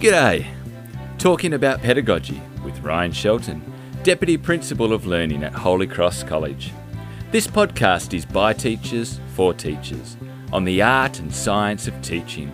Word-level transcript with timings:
G'day! 0.00 0.46
Talking 1.18 1.54
about 1.54 1.82
pedagogy 1.82 2.40
with 2.64 2.78
Ryan 2.84 3.10
Shelton, 3.10 3.60
Deputy 4.04 4.36
Principal 4.36 4.92
of 4.92 5.06
Learning 5.06 5.42
at 5.42 5.52
Holy 5.52 5.88
Cross 5.88 6.22
College. 6.22 6.72
This 7.32 7.48
podcast 7.48 8.14
is 8.14 8.24
by 8.24 8.52
teachers 8.52 9.18
for 9.34 9.52
teachers 9.52 10.16
on 10.52 10.62
the 10.62 10.80
art 10.82 11.18
and 11.18 11.34
science 11.34 11.88
of 11.88 12.00
teaching. 12.00 12.52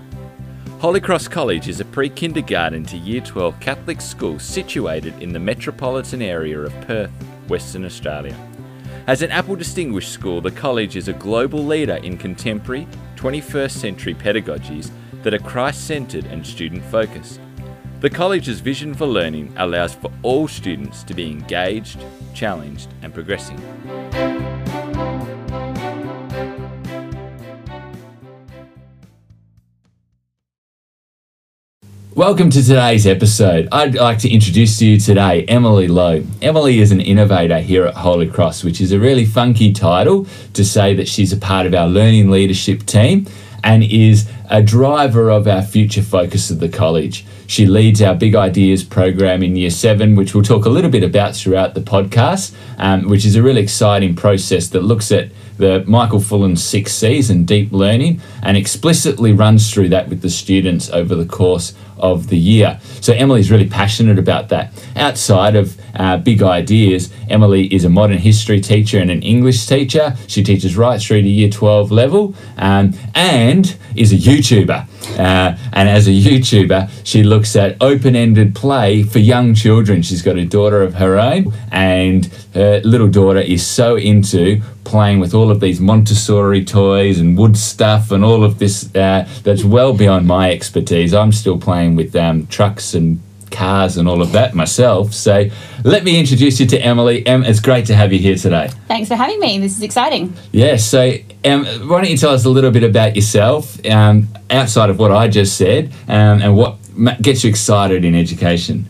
Holy 0.78 1.02
Cross 1.02 1.28
College 1.28 1.68
is 1.68 1.80
a 1.80 1.84
pre 1.84 2.08
kindergarten 2.08 2.82
to 2.86 2.96
Year 2.96 3.20
12 3.20 3.60
Catholic 3.60 4.00
school 4.00 4.38
situated 4.38 5.12
in 5.22 5.34
the 5.34 5.38
metropolitan 5.38 6.22
area 6.22 6.60
of 6.60 6.72
Perth, 6.86 7.12
Western 7.48 7.84
Australia. 7.84 8.34
As 9.06 9.20
an 9.20 9.30
Apple 9.30 9.56
Distinguished 9.56 10.12
School, 10.12 10.40
the 10.40 10.50
college 10.50 10.96
is 10.96 11.08
a 11.08 11.12
global 11.12 11.62
leader 11.62 11.96
in 11.96 12.16
contemporary 12.16 12.88
21st 13.16 13.72
century 13.72 14.14
pedagogies 14.14 14.90
that 15.24 15.32
are 15.32 15.38
Christ 15.38 15.86
centered 15.86 16.26
and 16.26 16.46
student 16.46 16.84
focused. 16.84 17.40
The 18.00 18.10
college's 18.10 18.60
vision 18.60 18.92
for 18.92 19.06
learning 19.06 19.54
allows 19.56 19.94
for 19.94 20.12
all 20.22 20.46
students 20.46 21.02
to 21.04 21.14
be 21.14 21.30
engaged, 21.30 22.04
challenged, 22.34 22.90
and 23.00 23.12
progressing. 23.12 23.58
Welcome 32.14 32.50
to 32.50 32.62
today's 32.62 33.06
episode. 33.06 33.66
I'd 33.72 33.94
like 33.94 34.18
to 34.18 34.30
introduce 34.30 34.78
to 34.78 34.86
you 34.86 35.00
today 35.00 35.46
Emily 35.46 35.88
Lowe. 35.88 36.22
Emily 36.42 36.80
is 36.80 36.92
an 36.92 37.00
innovator 37.00 37.60
here 37.60 37.86
at 37.86 37.94
Holy 37.94 38.28
Cross, 38.28 38.62
which 38.62 38.82
is 38.82 38.92
a 38.92 39.00
really 39.00 39.24
funky 39.24 39.72
title 39.72 40.26
to 40.52 40.64
say 40.64 40.94
that 40.94 41.08
she's 41.08 41.32
a 41.32 41.38
part 41.38 41.66
of 41.66 41.74
our 41.74 41.88
learning 41.88 42.30
leadership 42.30 42.84
team 42.84 43.26
and 43.64 43.82
is 43.82 44.28
a 44.50 44.62
driver 44.62 45.30
of 45.30 45.48
our 45.48 45.62
future 45.62 46.02
focus 46.02 46.50
of 46.50 46.60
the 46.60 46.68
college. 46.68 47.24
She 47.46 47.66
leads 47.66 48.00
our 48.02 48.14
Big 48.14 48.34
Ideas 48.34 48.84
program 48.84 49.42
in 49.42 49.56
Year 49.56 49.70
7, 49.70 50.14
which 50.14 50.34
we'll 50.34 50.44
talk 50.44 50.66
a 50.66 50.68
little 50.68 50.90
bit 50.90 51.02
about 51.02 51.34
throughout 51.34 51.74
the 51.74 51.80
podcast, 51.80 52.54
um, 52.78 53.08
which 53.08 53.24
is 53.24 53.36
a 53.36 53.42
really 53.42 53.62
exciting 53.62 54.14
process 54.14 54.68
that 54.68 54.82
looks 54.82 55.10
at 55.10 55.30
the 55.56 55.84
Michael 55.86 56.18
Fullan 56.18 56.58
six 56.58 56.92
C's 56.92 57.30
and 57.30 57.46
deep 57.46 57.72
learning 57.72 58.20
and 58.42 58.56
explicitly 58.56 59.32
runs 59.32 59.72
through 59.72 59.88
that 59.90 60.08
with 60.08 60.20
the 60.20 60.30
students 60.30 60.90
over 60.90 61.14
the 61.14 61.26
course 61.26 61.74
of 61.98 62.28
the 62.28 62.38
year. 62.38 62.80
So 63.00 63.12
Emily's 63.12 63.50
really 63.50 63.68
passionate 63.68 64.18
about 64.18 64.48
that. 64.48 64.72
Outside 64.96 65.56
of 65.56 65.76
uh, 65.94 66.18
big 66.18 66.42
ideas, 66.42 67.12
Emily 67.28 67.72
is 67.72 67.84
a 67.84 67.88
modern 67.88 68.18
history 68.18 68.60
teacher 68.60 68.98
and 68.98 69.10
an 69.10 69.22
English 69.22 69.66
teacher. 69.66 70.16
She 70.26 70.42
teaches 70.42 70.76
right 70.76 71.00
through 71.00 71.22
to 71.22 71.28
year 71.28 71.50
12 71.50 71.90
level 71.90 72.34
um, 72.56 72.94
and 73.14 73.76
is 73.94 74.12
a 74.12 74.16
YouTuber. 74.16 74.88
Uh, 75.18 75.56
and 75.72 75.88
as 75.88 76.08
a 76.08 76.10
YouTuber, 76.10 76.90
she 77.04 77.22
looks 77.22 77.54
at 77.56 77.76
open 77.80 78.16
ended 78.16 78.54
play 78.54 79.02
for 79.02 79.18
young 79.18 79.54
children. 79.54 80.02
She's 80.02 80.22
got 80.22 80.36
a 80.36 80.44
daughter 80.44 80.82
of 80.82 80.94
her 80.94 81.18
own, 81.18 81.52
and 81.70 82.26
her 82.54 82.80
little 82.84 83.08
daughter 83.08 83.40
is 83.40 83.64
so 83.66 83.96
into 83.96 84.62
playing 84.84 85.18
with 85.18 85.34
all 85.34 85.50
of 85.50 85.60
these 85.60 85.80
Montessori 85.80 86.64
toys 86.64 87.18
and 87.18 87.38
wood 87.38 87.56
stuff 87.56 88.10
and 88.10 88.24
all 88.24 88.44
of 88.44 88.58
this 88.58 88.94
uh, 88.94 89.26
that's 89.42 89.64
well 89.64 89.94
beyond 89.94 90.26
my 90.26 90.50
expertise. 90.50 91.14
I'm 91.14 91.32
still 91.32 91.58
playing 91.58 91.83
with 91.88 92.16
um, 92.16 92.46
trucks 92.46 92.94
and 92.94 93.20
cars 93.54 93.96
and 93.96 94.08
all 94.08 94.20
of 94.20 94.32
that 94.32 94.54
myself. 94.54 95.14
So 95.14 95.48
let 95.84 96.04
me 96.04 96.18
introduce 96.18 96.60
you 96.60 96.66
to 96.66 96.78
Emily. 96.78 97.26
Em, 97.26 97.44
it's 97.44 97.60
great 97.60 97.86
to 97.86 97.94
have 97.94 98.12
you 98.12 98.18
here 98.18 98.36
today. 98.36 98.68
Thanks 98.88 99.08
for 99.08 99.14
having 99.14 99.40
me. 99.40 99.58
This 99.58 99.76
is 99.76 99.82
exciting. 99.82 100.34
Yes. 100.52 100.86
So 100.86 101.12
Em, 101.44 101.64
why 101.88 102.00
don't 102.00 102.10
you 102.10 102.16
tell 102.16 102.32
us 102.32 102.44
a 102.44 102.50
little 102.50 102.70
bit 102.70 102.82
about 102.82 103.14
yourself 103.14 103.84
um, 103.86 104.28
outside 104.50 104.90
of 104.90 104.98
what 104.98 105.12
I 105.12 105.28
just 105.28 105.56
said 105.56 105.92
um, 106.08 106.42
and 106.42 106.56
what 106.56 106.78
gets 107.22 107.44
you 107.44 107.50
excited 107.50 108.04
in 108.04 108.14
education? 108.14 108.88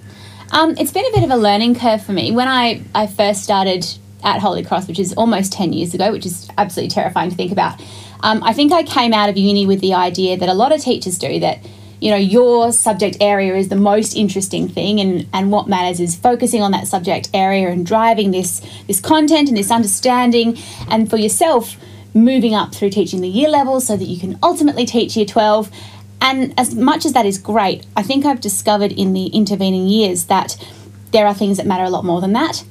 Um, 0.51 0.75
it's 0.79 0.93
been 0.93 1.07
a 1.07 1.11
bit 1.13 1.25
of 1.25 1.31
a 1.31 1.37
learning 1.37 1.75
curve 1.75 2.05
for 2.05 2.13
me. 2.13 2.33
When 2.33 2.49
I, 2.49 2.83
I 2.95 3.07
first 3.07 3.43
started 3.43 3.87
at 4.23 4.41
Holy 4.41 4.63
Cross, 4.63 4.89
which 4.89 4.99
is 4.99 5.13
almost 5.15 5.53
10 5.53 5.73
years 5.73 5.95
ago, 5.95 6.13
which 6.13 6.25
is 6.25 6.49
absolutely 6.57 6.91
terrifying 6.91 7.31
to 7.31 7.37
think 7.37 7.51
about, 7.51 7.81
um, 8.21 8.43
I 8.43 8.53
think 8.53 8.73
I 8.73 8.85
came 8.85 9.13
out 9.13 9.29
of 9.29 9.37
uni 9.37 9.67
with 9.67 9.81
the 9.81 9.95
idea 9.95 10.37
that 10.39 10.49
a 10.49 10.55
lot 10.55 10.73
of 10.73 10.81
teachers 10.81 11.19
do 11.19 11.41
that 11.41 11.59
you 12.05 12.11
know 12.11 12.17
your 12.17 12.71
subject 12.71 13.17
area 13.23 13.57
is 13.57 13.71
the 13.71 13.77
most 13.77 14.15
interesting 14.15 14.69
thing 14.69 15.01
and 15.01 15.27
and 15.33 15.51
what 15.51 15.67
matters 15.67 16.01
is 16.01 16.15
focusing 16.15 16.61
on 16.61 16.71
that 16.71 16.87
subject 16.87 17.31
area 17.33 17.71
and 17.71 17.87
driving 17.87 18.31
this 18.31 18.61
this 18.87 19.01
content 19.01 19.49
and 19.49 19.57
this 19.57 19.71
understanding 19.71 20.59
and 20.91 21.09
for 21.09 21.17
yourself 21.17 21.77
moving 22.13 22.55
up 22.55 22.75
through 22.75 22.91
teaching 22.91 23.23
the 23.23 23.29
year 23.29 23.49
levels 23.49 23.87
so 23.87 23.97
that 23.97 24.05
you 24.05 24.21
can 24.21 24.39
ultimately 24.43 24.85
teach 24.85 25.17
year 25.17 25.25
12 25.25 25.71
and 26.21 26.53
as 26.59 26.75
much 26.75 27.07
as 27.07 27.15
that 27.15 27.25
is 27.25 27.39
great 27.39 27.87
i 27.97 28.03
think 28.03 28.27
i've 28.27 28.41
discovered 28.41 28.93
in 28.93 29.15
the 29.15 29.29
intervening 29.29 29.87
years 29.87 30.27
that 30.27 30.63
there 31.13 31.27
are 31.27 31.33
things 31.33 31.57
that 31.57 31.65
matter 31.65 31.85
a 31.85 31.91
lot 31.91 32.05
more 32.05 32.21
than 32.21 32.35
that 32.35 32.65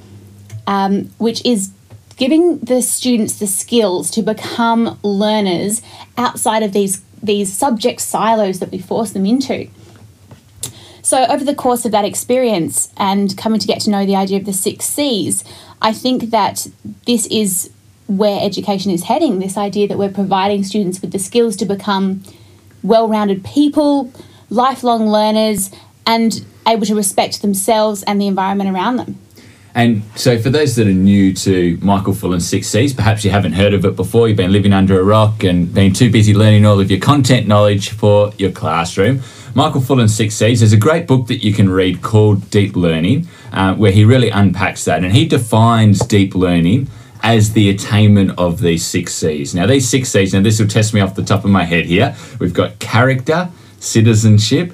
um, 0.67 1.09
which 1.17 1.44
is 1.44 1.71
giving 2.17 2.59
the 2.59 2.83
students 2.83 3.39
the 3.39 3.47
skills 3.47 4.11
to 4.11 4.21
become 4.21 5.00
learners 5.01 5.81
outside 6.19 6.61
of 6.61 6.71
these 6.71 7.01
these 7.23 7.51
subject 7.51 8.01
silos 8.01 8.59
that 8.59 8.72
we 8.72 8.78
force 8.78 9.11
them 9.11 9.25
into. 9.25 9.69
So, 11.01 11.25
over 11.25 11.44
the 11.44 11.56
course 11.56 11.85
of 11.85 11.91
that 11.91 12.06
experience 12.06 12.91
and 12.97 13.35
coming 13.38 13.59
to 13.59 13.67
get 13.67 13.81
to 13.81 13.89
know 13.89 14.06
the 14.06 14.16
idea 14.16 14.38
of 14.38 14.45
the 14.45 14.53
six 14.53 14.85
C's, 14.85 15.44
I 15.81 15.91
think 15.91 16.29
that 16.29 16.67
this 17.06 17.25
is 17.28 17.72
where 18.07 18.39
education 18.41 18.91
is 18.91 19.03
heading 19.03 19.39
this 19.39 19.57
idea 19.57 19.88
that 19.88 19.97
we're 19.97 20.12
providing 20.12 20.63
students 20.63 21.01
with 21.01 21.12
the 21.12 21.19
skills 21.19 21.56
to 21.57 21.66
become 21.66 22.23
well 22.83 23.07
rounded 23.07 23.44
people, 23.44 24.13
lifelong 24.50 25.07
learners, 25.07 25.72
and 26.06 26.45
able 26.67 26.85
to 26.85 26.95
respect 26.95 27.41
themselves 27.41 28.03
and 28.03 28.22
the 28.22 28.28
environment 28.28 28.69
around 28.69 28.97
them. 28.97 29.17
And 29.75 30.03
so, 30.16 30.39
for 30.39 30.50
those 30.50 30.75
that 30.75 30.88
are 30.88 30.94
new 30.94 31.34
to 31.34 31.79
Michael 31.81 32.13
Fullan's 32.13 32.47
Six 32.47 32.67
C's, 32.67 32.94
perhaps 32.94 33.25
you 33.25 33.31
haven't 33.31 33.53
heard 33.53 33.73
of 33.73 33.85
it 33.85 33.95
before, 33.95 34.28
you've 34.28 34.38
been 34.38 34.51
living 34.51 34.72
under 34.72 35.00
a 35.00 35.03
rock 35.03 35.44
and 35.44 35.73
been 35.73 35.94
too 35.94 36.11
busy 36.11 36.34
learning 36.34 36.66
all 36.66 36.79
of 36.79 36.91
your 36.91 37.00
content 37.00 37.47
knowledge 37.47 37.89
for 37.89 38.31
your 38.38 38.51
classroom. 38.51 39.22
Michael 39.56 39.81
Fullan's 39.81 40.16
Six 40.16 40.35
C's 40.35 40.62
is 40.62 40.73
a 40.73 40.78
great 40.78 41.07
book 41.07 41.28
that 41.28 41.44
you 41.44 41.53
can 41.53 41.69
read 41.69 42.01
called 42.01 42.50
Deep 42.51 42.75
Learning, 42.75 43.28
uh, 43.51 43.73
where 43.75 43.91
he 43.91 44.06
really 44.06 44.29
unpacks 44.29 44.85
that 44.85 45.03
and 45.03 45.13
he 45.13 45.28
defines 45.28 46.00
deep 46.00 46.35
learning 46.35 46.88
as 47.23 47.53
the 47.53 47.69
attainment 47.69 48.38
of 48.38 48.59
these 48.59 48.85
six 48.85 49.13
C's. 49.16 49.56
Now, 49.56 49.66
these 49.66 49.88
six 49.88 50.09
C's, 50.09 50.33
now 50.33 50.41
this 50.41 50.59
will 50.59 50.67
test 50.67 50.94
me 50.94 51.01
off 51.01 51.16
the 51.16 51.23
top 51.23 51.45
of 51.45 51.51
my 51.51 51.63
head 51.63 51.85
here. 51.85 52.16
We've 52.39 52.53
got 52.53 52.79
character, 52.79 53.50
citizenship, 53.79 54.73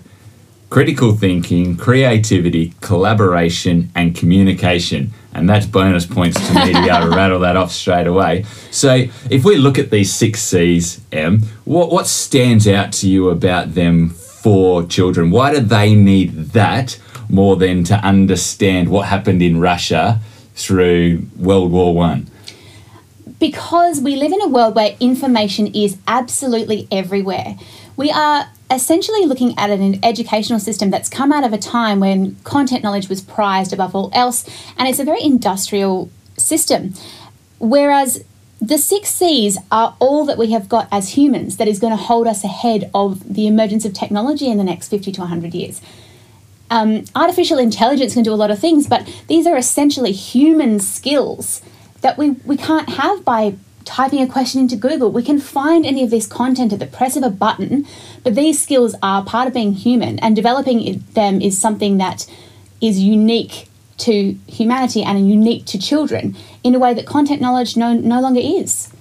critical 0.69 1.13
thinking, 1.13 1.75
creativity, 1.75 2.73
collaboration, 2.81 3.89
and 3.95 4.15
communication. 4.15 5.11
And 5.33 5.49
that's 5.49 5.65
bonus 5.65 6.05
points 6.05 6.35
to 6.47 6.53
me 6.53 6.73
to 6.73 6.81
be 6.81 6.89
able 6.89 7.09
to 7.09 7.15
rattle 7.15 7.39
that 7.41 7.55
off 7.55 7.71
straight 7.71 8.07
away. 8.07 8.45
So, 8.71 9.05
if 9.29 9.45
we 9.45 9.57
look 9.57 9.77
at 9.77 9.89
these 9.89 10.13
six 10.13 10.41
C's, 10.41 11.01
Em, 11.11 11.41
what, 11.65 11.91
what 11.91 12.07
stands 12.07 12.67
out 12.67 12.91
to 12.93 13.09
you 13.09 13.29
about 13.29 13.75
them 13.75 14.09
for 14.09 14.83
children? 14.85 15.31
Why 15.31 15.53
do 15.53 15.59
they 15.59 15.95
need 15.95 16.51
that 16.51 16.99
more 17.29 17.55
than 17.55 17.83
to 17.85 17.95
understand 17.95 18.89
what 18.89 19.07
happened 19.07 19.41
in 19.41 19.59
Russia 19.59 20.19
through 20.55 21.27
World 21.37 21.71
War 21.71 21.93
One? 21.93 22.27
Because 23.39 24.01
we 24.01 24.15
live 24.15 24.33
in 24.33 24.41
a 24.41 24.47
world 24.47 24.75
where 24.75 24.97
information 24.99 25.67
is 25.67 25.97
absolutely 26.07 26.87
everywhere. 26.91 27.55
We 27.99 28.11
are 28.11 28.47
essentially 28.71 29.25
looking 29.25 29.59
at 29.59 29.69
an 29.69 29.99
educational 30.05 30.61
system 30.61 30.89
that's 30.89 31.09
come 31.09 31.33
out 31.33 31.43
of 31.43 31.51
a 31.51 31.57
time 31.57 31.99
when 31.99 32.37
content 32.45 32.81
knowledge 32.81 33.09
was 33.09 33.19
prized 33.19 33.73
above 33.73 33.93
all 33.93 34.09
else, 34.13 34.45
and 34.77 34.87
it's 34.87 34.99
a 34.99 35.03
very 35.03 35.21
industrial 35.21 36.09
system. 36.37 36.93
Whereas 37.59 38.23
the 38.61 38.77
six 38.77 39.09
C's 39.09 39.57
are 39.69 39.97
all 39.99 40.23
that 40.27 40.37
we 40.37 40.53
have 40.53 40.69
got 40.69 40.87
as 40.93 41.17
humans 41.17 41.57
that 41.57 41.67
is 41.67 41.77
going 41.77 41.91
to 41.91 42.01
hold 42.01 42.25
us 42.25 42.45
ahead 42.45 42.89
of 42.93 43.33
the 43.33 43.47
emergence 43.47 43.83
of 43.83 43.93
technology 43.93 44.49
in 44.49 44.57
the 44.57 44.63
next 44.63 44.87
50 44.87 45.11
to 45.11 45.19
100 45.19 45.53
years. 45.53 45.81
Um, 46.71 47.03
artificial 47.15 47.59
intelligence 47.59 48.13
can 48.13 48.23
do 48.23 48.33
a 48.33 48.35
lot 48.35 48.49
of 48.49 48.59
things, 48.59 48.87
but 48.87 49.05
these 49.27 49.45
are 49.45 49.57
essentially 49.57 50.13
human 50.13 50.79
skills 50.79 51.61
that 51.99 52.17
we, 52.17 52.29
we 52.45 52.55
can't 52.55 52.87
have 52.91 53.25
by 53.25 53.55
typing 53.85 54.21
a 54.21 54.27
question 54.27 54.61
into 54.61 54.75
Google. 54.75 55.11
We 55.11 55.23
can 55.23 55.39
find 55.39 55.85
any 55.85 56.03
of 56.03 56.09
this 56.09 56.27
content 56.27 56.73
at 56.73 56.79
the 56.79 56.85
press 56.85 57.15
of 57.15 57.23
a 57.23 57.29
button, 57.29 57.85
but 58.23 58.35
these 58.35 58.61
skills 58.61 58.95
are 59.01 59.23
part 59.23 59.47
of 59.47 59.53
being 59.53 59.73
human, 59.73 60.19
and 60.19 60.35
developing 60.35 61.03
them 61.13 61.41
is 61.41 61.57
something 61.57 61.97
that 61.97 62.27
is 62.81 62.99
unique 62.99 63.67
to 63.99 64.37
humanity 64.47 65.03
and 65.03 65.29
unique 65.29 65.65
to 65.65 65.77
children 65.77 66.35
in 66.63 66.73
a 66.73 66.79
way 66.79 66.93
that 66.93 67.05
content 67.05 67.41
knowledge 67.41 67.75
no, 67.75 67.93
no 67.93 68.21
longer 68.21 68.39
is. 68.41 68.91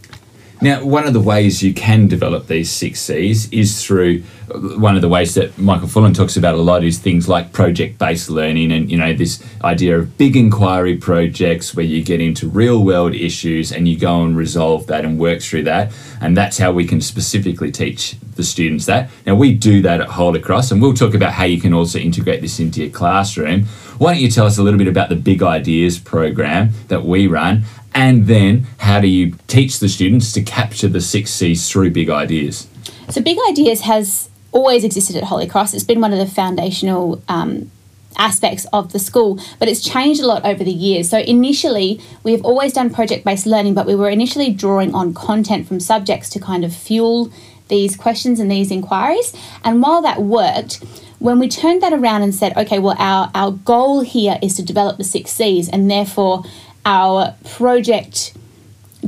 Now, 0.60 0.84
one 0.84 1.06
of 1.06 1.12
the 1.12 1.20
ways 1.20 1.62
you 1.62 1.72
can 1.72 2.08
develop 2.08 2.48
these 2.48 2.70
six 2.70 3.00
C's 3.00 3.50
is 3.52 3.84
through 3.84 4.24
one 4.48 4.96
of 4.96 5.02
the 5.02 5.08
ways 5.08 5.34
that 5.34 5.56
Michael 5.58 5.88
Fullan 5.88 6.14
talks 6.14 6.36
about 6.36 6.54
a 6.54 6.58
lot 6.58 6.84
is 6.84 6.98
things 6.98 7.28
like 7.28 7.52
project-based 7.52 8.30
learning, 8.30 8.72
and 8.72 8.90
you 8.90 8.96
know 8.96 9.12
this 9.12 9.42
idea 9.62 9.98
of 9.98 10.16
big 10.16 10.36
inquiry 10.36 10.96
projects 10.96 11.74
where 11.74 11.84
you 11.84 12.02
get 12.02 12.20
into 12.20 12.48
real-world 12.48 13.14
issues 13.14 13.72
and 13.72 13.88
you 13.88 13.98
go 13.98 14.22
and 14.22 14.36
resolve 14.36 14.86
that 14.86 15.04
and 15.04 15.18
work 15.18 15.40
through 15.40 15.64
that, 15.64 15.92
and 16.20 16.36
that's 16.36 16.58
how 16.58 16.72
we 16.72 16.86
can 16.86 17.00
specifically 17.00 17.70
teach 17.70 18.16
the 18.36 18.44
students 18.44 18.86
that. 18.86 19.10
Now, 19.26 19.34
we 19.34 19.52
do 19.54 19.82
that 19.82 20.00
at 20.00 20.08
Holy 20.08 20.40
Cross, 20.40 20.70
and 20.70 20.80
we'll 20.80 20.94
talk 20.94 21.14
about 21.14 21.32
how 21.32 21.44
you 21.44 21.60
can 21.60 21.74
also 21.74 21.98
integrate 21.98 22.40
this 22.40 22.60
into 22.60 22.82
your 22.82 22.90
classroom. 22.90 23.64
Why 23.98 24.12
don't 24.12 24.22
you 24.22 24.30
tell 24.30 24.46
us 24.46 24.58
a 24.58 24.62
little 24.62 24.78
bit 24.78 24.88
about 24.88 25.08
the 25.08 25.16
Big 25.16 25.42
Ideas 25.42 25.98
program 25.98 26.70
that 26.88 27.04
we 27.04 27.26
run 27.26 27.64
and 27.94 28.26
then 28.26 28.66
how 28.78 29.00
do 29.00 29.08
you 29.08 29.34
teach 29.48 29.80
the 29.80 29.88
students 29.88 30.32
to 30.32 30.42
capture 30.42 30.86
the 30.86 31.00
six 31.00 31.32
C's 31.32 31.68
through 31.68 31.90
big 31.90 32.10
ideas? 32.10 32.68
So, 33.08 33.20
Big 33.20 33.38
Ideas 33.48 33.80
has 33.80 34.28
always 34.52 34.84
existed 34.84 35.16
at 35.16 35.24
Holy 35.24 35.46
Cross. 35.46 35.74
It's 35.74 35.84
been 35.84 36.00
one 36.00 36.12
of 36.12 36.18
the 36.18 36.26
foundational 36.26 37.22
um, 37.28 37.70
aspects 38.16 38.66
of 38.72 38.92
the 38.92 38.98
school, 38.98 39.38
but 39.58 39.68
it's 39.68 39.82
changed 39.82 40.20
a 40.20 40.26
lot 40.26 40.44
over 40.44 40.64
the 40.64 40.72
years. 40.72 41.08
So, 41.08 41.18
initially, 41.18 42.00
we 42.22 42.32
have 42.32 42.44
always 42.44 42.72
done 42.72 42.90
project 42.90 43.24
based 43.24 43.46
learning, 43.46 43.74
but 43.74 43.86
we 43.86 43.94
were 43.94 44.08
initially 44.08 44.52
drawing 44.52 44.94
on 44.94 45.14
content 45.14 45.68
from 45.68 45.80
subjects 45.80 46.28
to 46.30 46.40
kind 46.40 46.64
of 46.64 46.74
fuel 46.74 47.32
these 47.68 47.96
questions 47.96 48.40
and 48.40 48.50
these 48.50 48.70
inquiries. 48.70 49.34
And 49.62 49.82
while 49.82 50.02
that 50.02 50.22
worked, 50.22 50.82
when 51.18 51.38
we 51.38 51.48
turned 51.48 51.82
that 51.82 51.92
around 51.92 52.22
and 52.22 52.34
said, 52.34 52.56
okay, 52.56 52.78
well, 52.78 52.96
our, 52.98 53.30
our 53.34 53.52
goal 53.52 54.00
here 54.00 54.38
is 54.42 54.54
to 54.56 54.62
develop 54.62 54.96
the 54.96 55.04
six 55.04 55.30
C's, 55.32 55.68
and 55.68 55.90
therefore 55.90 56.44
our 56.84 57.34
project 57.44 58.34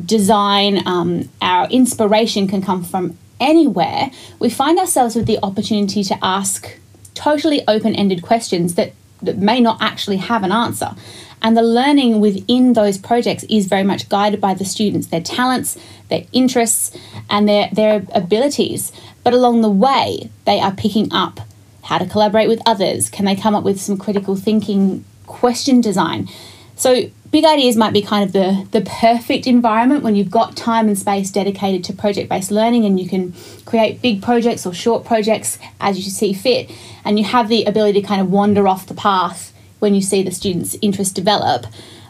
design, 0.05 0.87
um, 0.87 1.29
our 1.41 1.69
inspiration 1.69 2.47
can 2.47 2.63
come 2.63 2.85
from 2.85 3.17
anywhere, 3.41 4.11
we 4.39 4.51
find 4.51 4.79
ourselves 4.79 5.17
with 5.17 5.27
the 5.27 5.39
opportunity 5.43 6.05
to 6.05 6.19
ask 6.23 6.79
totally 7.15 7.63
open 7.67 7.95
ended 7.95 8.23
questions 8.23 8.75
that, 8.75 8.93
that 9.23 9.39
may 9.39 9.61
not 9.61 9.79
actually 9.81 10.17
have 10.17 10.43
an 10.43 10.53
answer. 10.53 10.95
And 11.43 11.57
the 11.57 11.63
learning 11.63 12.21
within 12.21 12.75
those 12.75 12.99
projects 12.99 13.45
is 13.45 13.67
very 13.67 13.83
much 13.83 14.09
guided 14.09 14.41
by 14.41 14.55
the 14.55 14.65
students, 14.65 15.07
their 15.07 15.23
talents, 15.23 15.79
their 16.09 16.25
interests, 16.33 16.97
and 17.31 17.49
their, 17.49 17.71
their 17.73 18.07
abilities. 18.15 18.93
But 19.25 19.33
along 19.33 19.63
the 19.63 19.71
way, 19.71 20.31
they 20.45 20.61
are 20.61 20.73
picking 20.73 21.13
up 21.13 21.41
how 21.85 21.99
to 21.99 22.07
collaborate 22.07 22.49
with 22.49 22.61
others. 22.67 23.09
Can 23.09 23.25
they 23.25 23.37
come 23.37 23.55
up 23.55 23.65
with 23.65 23.81
some 23.81 23.97
critical 23.97 24.37
thinking 24.37 25.05
question 25.27 25.81
design? 25.81 26.29
So 26.77 27.11
big 27.31 27.44
ideas 27.44 27.77
might 27.77 27.93
be 27.93 28.03
kind 28.03 28.25
of 28.25 28.32
the, 28.32 28.67
the 28.73 28.81
perfect 28.81 29.47
environment 29.47 30.03
when 30.03 30.17
you've 30.17 30.31
got 30.31 30.56
time 30.56 30.88
and 30.88 30.99
space 30.99 31.31
dedicated 31.31 31.85
to 31.85 31.93
project 31.93 32.29
based 32.29 32.50
learning 32.50 32.85
and 32.85 32.99
you 32.99 33.09
can 33.09 33.32
create 33.65 34.03
big 34.03 34.23
projects 34.23 34.67
or 34.67 34.75
short 34.75 35.05
projects 35.05 35.59
as 35.81 35.97
you 35.97 36.11
see 36.11 36.32
fit. 36.32 36.71
And 37.05 37.19
you 37.19 37.25
have 37.25 37.49
the 37.49 37.65
ability 37.65 38.00
to 38.00 38.06
kind 38.06 38.21
of 38.21 38.31
wander 38.31 38.67
off 38.67 38.87
the 38.87 38.94
path 38.94 39.53
when 39.79 39.94
you 39.94 40.03
see 40.03 40.23
the 40.23 40.32
students' 40.32 40.77
interest 40.82 41.15
develop. 41.15 41.67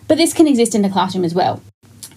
But 0.08 0.16
this 0.16 0.32
can 0.32 0.48
exist 0.48 0.74
in 0.74 0.82
the 0.82 0.88
classroom 0.88 1.24
as 1.24 1.34
well. 1.34 1.62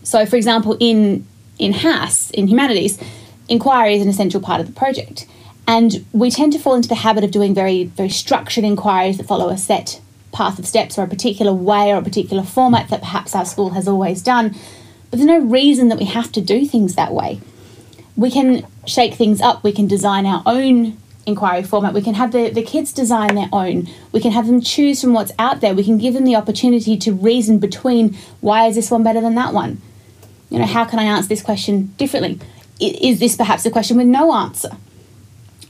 So, 0.04 0.26
for 0.26 0.36
example, 0.36 0.78
in, 0.80 1.26
in 1.60 1.74
HASS, 1.74 2.32
in 2.32 2.48
humanities, 2.48 3.00
inquiry 3.48 3.96
is 3.96 4.02
an 4.02 4.10
essential 4.10 4.42
part 4.42 4.62
of 4.62 4.68
the 4.68 4.74
project. 4.74 5.28
And 5.68 6.06
we 6.12 6.30
tend 6.32 6.54
to 6.54 6.60
fall 6.60 6.76
into 6.76 6.90
the 6.90 6.96
habit 6.96 7.24
of 7.24 7.32
doing 7.32 7.54
very, 7.54 7.86
very 7.86 8.10
structured 8.10 8.64
inquiries 8.64 9.18
that 9.18 9.28
follow 9.28 9.50
a 9.50 9.58
set 9.58 10.02
path 10.34 10.60
of 10.60 10.66
steps 10.66 10.98
or 10.98 11.04
a 11.04 11.08
particular 11.08 11.54
way 11.54 11.92
or 11.94 11.98
a 11.98 12.02
particular 12.02 12.44
format 12.44 12.90
that 12.90 13.00
perhaps 13.00 13.34
our 13.34 13.46
school 13.46 13.70
has 13.70 13.88
always 13.88 14.22
done. 14.22 14.50
But 15.10 15.18
there's 15.20 15.28
no 15.28 15.40
reason 15.40 15.88
that 15.90 16.00
we 16.00 16.06
have 16.06 16.32
to 16.34 16.42
do 16.42 16.66
things 16.66 16.96
that 16.96 17.14
way. 17.14 17.40
We 18.18 18.30
can 18.30 18.66
shake 18.86 19.14
things 19.14 19.40
up, 19.40 19.64
we 19.64 19.72
can 19.72 19.88
design 19.88 20.26
our 20.26 20.44
own 20.46 20.98
inquiry 21.26 21.64
format, 21.64 21.94
we 21.94 22.02
can 22.02 22.16
have 22.16 22.32
the, 22.32 22.50
the 22.50 22.62
kids 22.62 22.92
design 22.92 23.36
their 23.36 23.50
own, 23.54 23.88
we 24.12 24.20
can 24.20 24.32
have 24.32 24.46
them 24.46 24.60
choose 24.60 25.02
from 25.02 25.14
what's 25.14 25.32
out 25.40 25.62
there, 25.62 25.74
we 25.74 25.84
can 25.84 25.98
give 25.98 26.14
them 26.14 26.26
the 26.26 26.36
opportunity 26.36 26.98
to 26.98 27.14
reason 27.14 27.60
between 27.60 28.16
why 28.42 28.68
is 28.68 28.76
this 28.76 28.92
one 28.92 29.04
better 29.04 29.22
than 29.22 29.36
that 29.36 29.54
one? 29.54 29.82
You 30.50 30.60
know, 30.60 30.66
how 30.66 30.86
can 30.86 31.00
I 31.00 31.04
answer 31.04 31.30
this 31.30 31.42
question 31.42 31.94
differently? 31.98 32.40
Is 32.80 33.20
this 33.20 33.36
perhaps 33.36 33.66
a 33.66 33.72
question 33.72 33.98
with 33.98 34.08
no 34.08 34.34
answer? 34.34 34.70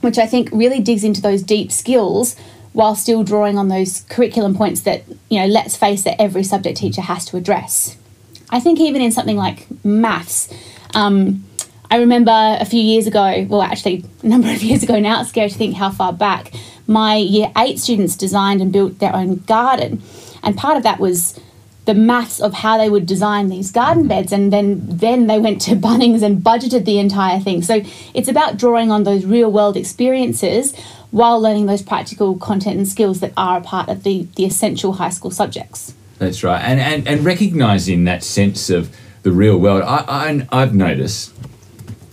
Which 0.00 0.18
I 0.18 0.26
think 0.26 0.50
really 0.52 0.80
digs 0.80 1.04
into 1.04 1.22
those 1.22 1.42
deep 1.42 1.70
skills 1.70 2.36
while 2.74 2.96
still 2.96 3.22
drawing 3.22 3.56
on 3.56 3.68
those 3.68 4.00
curriculum 4.10 4.54
points 4.54 4.80
that, 4.82 5.04
you 5.30 5.38
know, 5.38 5.46
let's 5.46 5.76
face 5.76 6.04
it, 6.06 6.16
every 6.18 6.42
subject 6.42 6.76
teacher 6.76 7.00
has 7.00 7.24
to 7.24 7.36
address. 7.36 7.96
I 8.50 8.58
think 8.58 8.80
even 8.80 9.00
in 9.00 9.12
something 9.12 9.36
like 9.36 9.66
maths, 9.84 10.52
um, 10.92 11.44
I 11.88 11.98
remember 11.98 12.32
a 12.32 12.64
few 12.64 12.80
years 12.80 13.06
ago, 13.06 13.46
well, 13.48 13.62
actually, 13.62 14.04
a 14.24 14.26
number 14.26 14.50
of 14.50 14.60
years 14.62 14.82
ago 14.82 14.98
now, 14.98 15.20
it's 15.20 15.30
scary 15.30 15.48
to 15.48 15.56
think 15.56 15.76
how 15.76 15.90
far 15.90 16.12
back, 16.12 16.52
my 16.88 17.14
year 17.14 17.52
eight 17.56 17.78
students 17.78 18.16
designed 18.16 18.60
and 18.60 18.72
built 18.72 18.98
their 18.98 19.14
own 19.14 19.36
garden. 19.36 20.02
And 20.42 20.56
part 20.56 20.76
of 20.76 20.82
that 20.82 20.98
was 20.98 21.38
the 21.84 21.94
maths 21.94 22.40
of 22.40 22.54
how 22.54 22.78
they 22.78 22.88
would 22.88 23.06
design 23.06 23.48
these 23.48 23.70
garden 23.70 24.08
beds 24.08 24.32
and 24.32 24.52
then 24.52 24.80
then 24.84 25.26
they 25.26 25.38
went 25.38 25.60
to 25.62 25.70
Bunnings 25.84 26.22
and 26.22 26.38
budgeted 26.38 26.84
the 26.84 26.98
entire 26.98 27.40
thing. 27.40 27.62
So 27.62 27.82
it's 28.14 28.28
about 28.28 28.56
drawing 28.56 28.90
on 28.90 29.04
those 29.04 29.24
real 29.24 29.50
world 29.50 29.76
experiences 29.76 30.74
while 31.10 31.40
learning 31.40 31.66
those 31.66 31.82
practical 31.82 32.36
content 32.36 32.76
and 32.76 32.88
skills 32.88 33.20
that 33.20 33.32
are 33.36 33.58
a 33.58 33.60
part 33.60 33.88
of 33.88 34.02
the, 34.02 34.26
the 34.36 34.44
essential 34.44 34.94
high 34.94 35.10
school 35.10 35.30
subjects. 35.30 35.94
That's 36.18 36.42
right. 36.42 36.60
And, 36.60 36.80
and, 36.80 37.06
and 37.06 37.24
recognizing 37.24 38.04
that 38.04 38.24
sense 38.24 38.70
of 38.70 38.94
the 39.22 39.30
real 39.30 39.58
world, 39.58 39.82
I, 39.82 40.04
I, 40.08 40.62
I've 40.62 40.74
noticed 40.74 41.32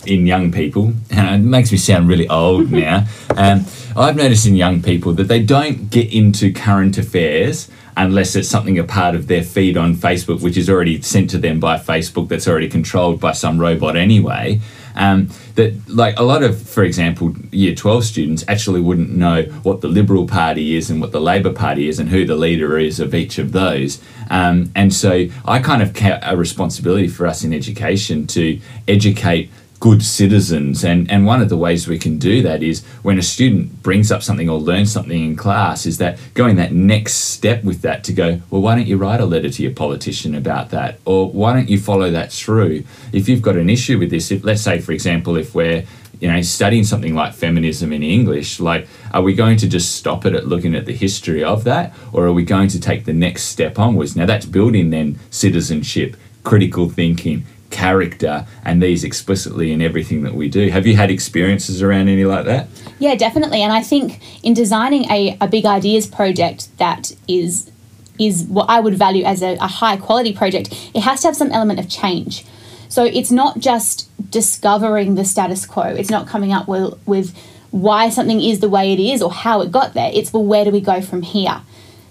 in 0.06 0.26
young 0.26 0.52
people, 0.52 0.92
and 1.10 1.44
it 1.44 1.48
makes 1.48 1.72
me 1.72 1.78
sound 1.78 2.08
really 2.08 2.28
old 2.28 2.70
now. 2.72 3.06
Um, 3.36 3.64
I've 3.96 4.16
noticed 4.16 4.46
in 4.46 4.54
young 4.54 4.82
people 4.82 5.12
that 5.14 5.24
they 5.24 5.42
don't 5.42 5.90
get 5.90 6.12
into 6.12 6.52
current 6.52 6.98
affairs 6.98 7.68
unless 7.96 8.34
it's 8.36 8.48
something 8.48 8.78
a 8.78 8.84
part 8.84 9.14
of 9.14 9.26
their 9.26 9.42
feed 9.42 9.76
on 9.76 9.94
Facebook, 9.94 10.42
which 10.42 10.56
is 10.56 10.70
already 10.70 11.00
sent 11.02 11.30
to 11.30 11.38
them 11.38 11.60
by 11.60 11.76
Facebook, 11.76 12.28
that's 12.28 12.48
already 12.48 12.68
controlled 12.68 13.20
by 13.20 13.32
some 13.32 13.58
robot 13.58 13.96
anyway. 13.96 14.60
Um, 14.94 15.28
that 15.54 15.88
like 15.88 16.18
a 16.18 16.22
lot 16.22 16.42
of, 16.42 16.60
for 16.60 16.84
example, 16.84 17.34
year 17.50 17.74
12 17.74 18.04
students 18.04 18.44
actually 18.48 18.80
wouldn't 18.80 19.10
know 19.10 19.42
what 19.62 19.80
the 19.80 19.88
Liberal 19.88 20.26
Party 20.26 20.76
is 20.76 20.90
and 20.90 21.00
what 21.00 21.12
the 21.12 21.20
Labor 21.20 21.52
Party 21.52 21.88
is 21.88 21.98
and 21.98 22.10
who 22.10 22.26
the 22.26 22.36
leader 22.36 22.78
is 22.78 23.00
of 23.00 23.14
each 23.14 23.38
of 23.38 23.52
those. 23.52 24.02
Um, 24.30 24.70
and 24.74 24.92
so 24.92 25.26
I 25.44 25.60
kind 25.60 25.82
of 25.82 25.96
have 25.96 26.20
a 26.22 26.36
responsibility 26.36 27.08
for 27.08 27.26
us 27.26 27.44
in 27.44 27.52
education 27.52 28.26
to 28.28 28.60
educate 28.88 29.50
good 29.82 30.04
citizens. 30.04 30.84
And, 30.84 31.10
and 31.10 31.26
one 31.26 31.42
of 31.42 31.48
the 31.48 31.56
ways 31.56 31.88
we 31.88 31.98
can 31.98 32.16
do 32.16 32.40
that 32.42 32.62
is 32.62 32.84
when 33.02 33.18
a 33.18 33.22
student 33.22 33.82
brings 33.82 34.12
up 34.12 34.22
something 34.22 34.48
or 34.48 34.56
learns 34.60 34.92
something 34.92 35.24
in 35.24 35.34
class, 35.34 35.86
is 35.86 35.98
that 35.98 36.20
going 36.34 36.54
that 36.54 36.70
next 36.70 37.14
step 37.14 37.64
with 37.64 37.82
that 37.82 38.04
to 38.04 38.12
go, 38.12 38.40
well, 38.48 38.62
why 38.62 38.76
don't 38.76 38.86
you 38.86 38.96
write 38.96 39.20
a 39.20 39.26
letter 39.26 39.50
to 39.50 39.60
your 39.60 39.72
politician 39.72 40.36
about 40.36 40.70
that? 40.70 41.00
Or 41.04 41.28
why 41.28 41.52
don't 41.52 41.68
you 41.68 41.80
follow 41.80 42.12
that 42.12 42.30
through? 42.30 42.84
If 43.12 43.28
you've 43.28 43.42
got 43.42 43.56
an 43.56 43.68
issue 43.68 43.98
with 43.98 44.10
this, 44.10 44.30
if, 44.30 44.44
let's 44.44 44.62
say, 44.62 44.78
for 44.78 44.92
example, 44.92 45.36
if 45.36 45.52
we're 45.52 45.84
you 46.20 46.30
know, 46.30 46.40
studying 46.42 46.84
something 46.84 47.16
like 47.16 47.34
feminism 47.34 47.92
in 47.92 48.04
English, 48.04 48.60
like, 48.60 48.86
are 49.12 49.22
we 49.22 49.34
going 49.34 49.56
to 49.56 49.68
just 49.68 49.96
stop 49.96 50.24
it 50.24 50.32
at 50.32 50.46
looking 50.46 50.76
at 50.76 50.86
the 50.86 50.94
history 50.94 51.42
of 51.42 51.64
that, 51.64 51.92
or 52.12 52.26
are 52.26 52.32
we 52.32 52.44
going 52.44 52.68
to 52.68 52.78
take 52.78 53.04
the 53.04 53.12
next 53.12 53.46
step 53.46 53.80
onwards? 53.80 54.14
Now, 54.14 54.26
that's 54.26 54.46
building 54.46 54.90
then 54.90 55.18
citizenship, 55.30 56.16
critical 56.44 56.88
thinking, 56.88 57.44
character 57.72 58.46
and 58.64 58.82
these 58.82 59.02
explicitly 59.02 59.72
in 59.72 59.82
everything 59.82 60.22
that 60.22 60.34
we 60.34 60.48
do. 60.48 60.68
Have 60.70 60.86
you 60.86 60.94
had 60.94 61.10
experiences 61.10 61.82
around 61.82 62.08
any 62.08 62.24
like 62.24 62.44
that? 62.44 62.68
Yeah, 62.98 63.16
definitely. 63.16 63.62
And 63.62 63.72
I 63.72 63.82
think 63.82 64.20
in 64.44 64.54
designing 64.54 65.10
a, 65.10 65.36
a 65.40 65.48
big 65.48 65.66
ideas 65.66 66.06
project 66.06 66.76
that 66.78 67.12
is 67.26 67.70
is 68.18 68.44
what 68.44 68.68
I 68.68 68.78
would 68.78 68.94
value 68.94 69.24
as 69.24 69.42
a, 69.42 69.54
a 69.54 69.66
high 69.66 69.96
quality 69.96 70.32
project, 70.32 70.68
it 70.94 71.00
has 71.00 71.22
to 71.22 71.28
have 71.28 71.36
some 71.36 71.50
element 71.50 71.80
of 71.80 71.88
change. 71.88 72.44
So 72.88 73.04
it's 73.04 73.30
not 73.30 73.58
just 73.58 74.08
discovering 74.30 75.14
the 75.14 75.24
status 75.24 75.64
quo. 75.64 75.84
It's 75.84 76.10
not 76.10 76.28
coming 76.28 76.52
up 76.52 76.68
with, 76.68 76.94
with 77.06 77.34
why 77.70 78.10
something 78.10 78.40
is 78.40 78.60
the 78.60 78.68
way 78.68 78.92
it 78.92 79.00
is 79.00 79.22
or 79.22 79.32
how 79.32 79.62
it 79.62 79.72
got 79.72 79.94
there. 79.94 80.10
It's 80.12 80.32
well, 80.32 80.44
where 80.44 80.64
do 80.64 80.70
we 80.70 80.80
go 80.80 81.00
from 81.00 81.22
here? 81.22 81.62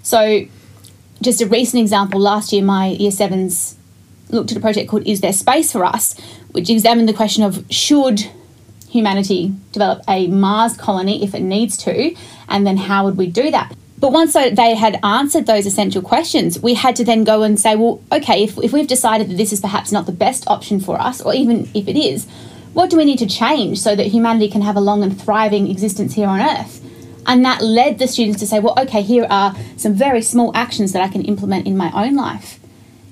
So, 0.01 0.48
just 1.22 1.39
a 1.39 1.46
recent 1.46 1.80
example 1.82 2.20
last 2.20 2.51
year, 2.51 2.63
my 2.63 2.88
year 2.88 3.12
sevens 3.12 3.77
looked 4.32 4.52
at 4.52 4.58
a 4.58 4.62
project 4.62 4.90
called 4.90 5.06
Is 5.06 5.22
There 5.22 5.34
Space 5.34 5.72
for 5.72 5.86
Us, 5.86 6.20
which 6.52 6.70
examined 6.70 7.08
the 7.08 7.14
question 7.14 7.44
of 7.44 7.66
should 7.70 8.30
humanity 8.90 9.54
develop 9.72 10.04
a 10.08 10.28
Mars 10.28 10.76
colony 10.76 11.24
if 11.24 11.34
it 11.34 11.42
needs 11.42 11.78
to, 11.78 12.16
and 12.48 12.66
then 12.66 12.78
how 12.78 13.06
would 13.06 13.18
we 13.18 13.28
do 13.28 13.52
that? 13.52 13.76
But 14.00 14.12
once 14.12 14.34
they 14.34 14.76
had 14.76 15.00
answered 15.04 15.46
those 15.46 15.68
essential 15.68 16.02
questions, 16.02 16.60
we 16.60 16.74
had 16.74 16.96
to 16.96 17.04
then 17.04 17.24
go 17.24 17.44
and 17.44 17.60
say, 17.60 17.76
well, 17.76 18.02
okay, 18.12 18.44
if, 18.44 18.58
if 18.58 18.74
we've 18.74 18.88
decided 18.88 19.30
that 19.30 19.38
this 19.38 19.54
is 19.54 19.60
perhaps 19.60 19.92
not 19.92 20.08
the 20.08 20.12
best 20.12 20.48
option 20.48 20.80
for 20.80 21.00
us, 21.00 21.22
or 21.22 21.36
even 21.36 21.70
if 21.76 21.88
it 21.88 21.96
is, 21.96 22.28
what 22.74 22.90
do 22.90 22.98
we 22.98 23.06
need 23.06 23.20
to 23.20 23.28
change 23.28 23.80
so 23.80 23.96
that 23.96 24.08
humanity 24.08 24.50
can 24.50 24.62
have 24.62 24.76
a 24.76 24.82
long 24.82 25.04
and 25.04 25.22
thriving 25.22 25.70
existence 25.70 26.16
here 26.16 26.28
on 26.28 26.40
Earth? 26.40 26.84
And 27.28 27.46
that 27.46 27.62
led 27.62 28.00
the 28.00 28.08
students 28.08 28.40
to 28.40 28.48
say, 28.48 28.60
well, 28.60 28.74
okay, 28.80 29.04
here 29.04 29.28
are 29.30 29.56
some 29.78 29.94
very 29.94 30.24
small 30.24 30.52
actions 30.56 30.94
that 30.94 31.04
I 31.04 31.08
can 31.08 31.22
implement 31.22 31.68
in 31.68 31.78
my 31.78 31.92
own 31.94 32.16
life 32.16 32.61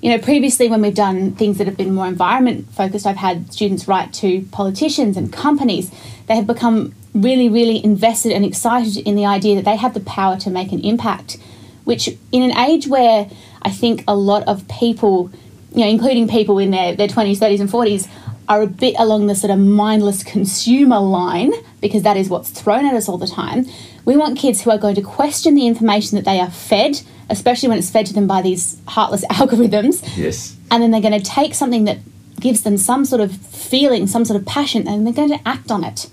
You 0.00 0.10
know, 0.10 0.18
previously 0.18 0.68
when 0.68 0.80
we've 0.80 0.94
done 0.94 1.32
things 1.32 1.58
that 1.58 1.66
have 1.66 1.76
been 1.76 1.94
more 1.94 2.06
environment 2.06 2.72
focused, 2.72 3.06
I've 3.06 3.18
had 3.18 3.52
students 3.52 3.86
write 3.86 4.14
to 4.14 4.42
politicians 4.50 5.16
and 5.16 5.30
companies. 5.30 5.90
They 6.26 6.36
have 6.36 6.46
become 6.46 6.94
really, 7.12 7.48
really 7.48 7.84
invested 7.84 8.32
and 8.32 8.44
excited 8.44 8.96
in 8.96 9.14
the 9.14 9.26
idea 9.26 9.56
that 9.56 9.64
they 9.64 9.76
have 9.76 9.92
the 9.92 10.00
power 10.00 10.38
to 10.38 10.50
make 10.50 10.72
an 10.72 10.80
impact, 10.80 11.36
which 11.84 12.08
in 12.32 12.42
an 12.42 12.56
age 12.56 12.86
where 12.86 13.28
I 13.60 13.70
think 13.70 14.04
a 14.08 14.16
lot 14.16 14.42
of 14.44 14.66
people, 14.68 15.30
you 15.74 15.84
know, 15.84 15.90
including 15.90 16.28
people 16.28 16.58
in 16.58 16.70
their, 16.70 16.96
their 16.96 17.08
20s, 17.08 17.36
30s, 17.36 17.60
and 17.60 17.68
40s, 17.68 18.08
are 18.50 18.62
a 18.62 18.66
bit 18.66 18.96
along 18.98 19.28
the 19.28 19.34
sort 19.36 19.52
of 19.52 19.60
mindless 19.60 20.24
consumer 20.24 20.98
line 20.98 21.52
because 21.80 22.02
that 22.02 22.16
is 22.16 22.28
what's 22.28 22.50
thrown 22.50 22.84
at 22.84 22.94
us 22.94 23.08
all 23.08 23.16
the 23.16 23.28
time. 23.28 23.64
We 24.04 24.16
want 24.16 24.36
kids 24.36 24.60
who 24.60 24.72
are 24.72 24.76
going 24.76 24.96
to 24.96 25.02
question 25.02 25.54
the 25.54 25.68
information 25.68 26.16
that 26.16 26.24
they 26.24 26.40
are 26.40 26.50
fed, 26.50 27.00
especially 27.30 27.68
when 27.68 27.78
it's 27.78 27.90
fed 27.90 28.06
to 28.06 28.12
them 28.12 28.26
by 28.26 28.42
these 28.42 28.82
heartless 28.88 29.24
algorithms. 29.30 30.02
Yes. 30.16 30.56
And 30.68 30.82
then 30.82 30.90
they're 30.90 31.00
going 31.00 31.18
to 31.18 31.24
take 31.24 31.54
something 31.54 31.84
that 31.84 31.98
gives 32.40 32.64
them 32.64 32.76
some 32.76 33.04
sort 33.04 33.20
of 33.20 33.30
feeling, 33.30 34.08
some 34.08 34.24
sort 34.24 34.40
of 34.40 34.44
passion, 34.46 34.88
and 34.88 35.06
they're 35.06 35.14
going 35.14 35.28
to 35.28 35.48
act 35.48 35.70
on 35.70 35.84
it. 35.84 36.10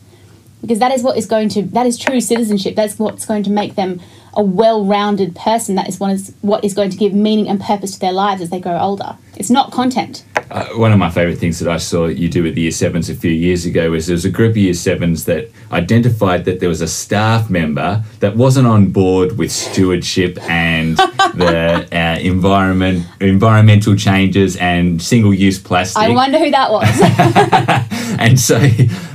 Because 0.62 0.78
that 0.78 0.92
is 0.92 1.02
what 1.02 1.18
is 1.18 1.26
going 1.26 1.50
to, 1.50 1.64
that 1.64 1.88
is 1.88 1.98
true 1.98 2.22
citizenship. 2.22 2.76
That's 2.76 3.00
what's 3.00 3.26
going 3.26 3.44
to 3.44 3.50
make 3.50 3.74
them 3.74 4.00
a 4.36 4.44
well-rounded 4.44 5.36
person. 5.36 5.74
That 5.74 5.90
is 5.90 6.00
what 6.00 6.12
is 6.12 6.36
what 6.42 6.64
is 6.64 6.76
going 6.76 6.92
to 6.92 6.98
give 6.98 7.14
meaning 7.14 7.48
and 7.48 7.60
purpose 7.60 7.94
to 7.94 8.00
their 8.00 8.12
lives 8.12 8.42
as 8.42 8.52
they 8.52 8.60
grow 8.60 8.78
older. 8.78 9.18
It's 9.36 9.50
not 9.50 9.72
content. 9.72 10.24
Uh, 10.50 10.68
one 10.76 10.92
of 10.92 11.00
my 11.00 11.10
favourite 11.10 11.38
things 11.38 11.60
that 11.60 11.72
I 11.72 11.78
saw 11.78 12.08
you 12.08 12.30
do 12.30 12.44
with 12.44 12.56
the 12.56 12.62
Year 12.62 12.72
Sevens 12.72 13.10
a 13.10 13.16
few 13.16 13.32
years 13.32 13.66
ago 13.66 13.92
was 13.92 14.08
there 14.08 14.14
was 14.14 14.26
a 14.26 14.30
group 14.30 14.52
of 14.52 14.58
Year 14.58 14.74
Sevens 14.74 15.26
that 15.26 15.50
identified 15.72 16.46
that 16.46 16.60
there 16.60 16.70
was 16.70 16.82
a 16.82 16.88
staff 16.88 17.50
member 17.50 18.04
that 18.20 18.36
wasn't 18.36 18.68
on 18.68 18.88
board 18.88 19.38
with 19.38 19.52
stewardship 19.52 20.38
and 20.50 20.98
the 21.36 21.88
uh, 21.92 22.20
environment, 22.20 23.06
environmental 23.20 23.96
changes 23.96 24.56
and 24.58 25.02
single-use 25.02 25.60
plastic. 25.60 26.02
I 26.02 26.10
wonder 26.10 26.40
who 26.40 26.52
that 26.52 26.72
was. 26.72 28.18
and 28.20 28.40
so 28.40 28.58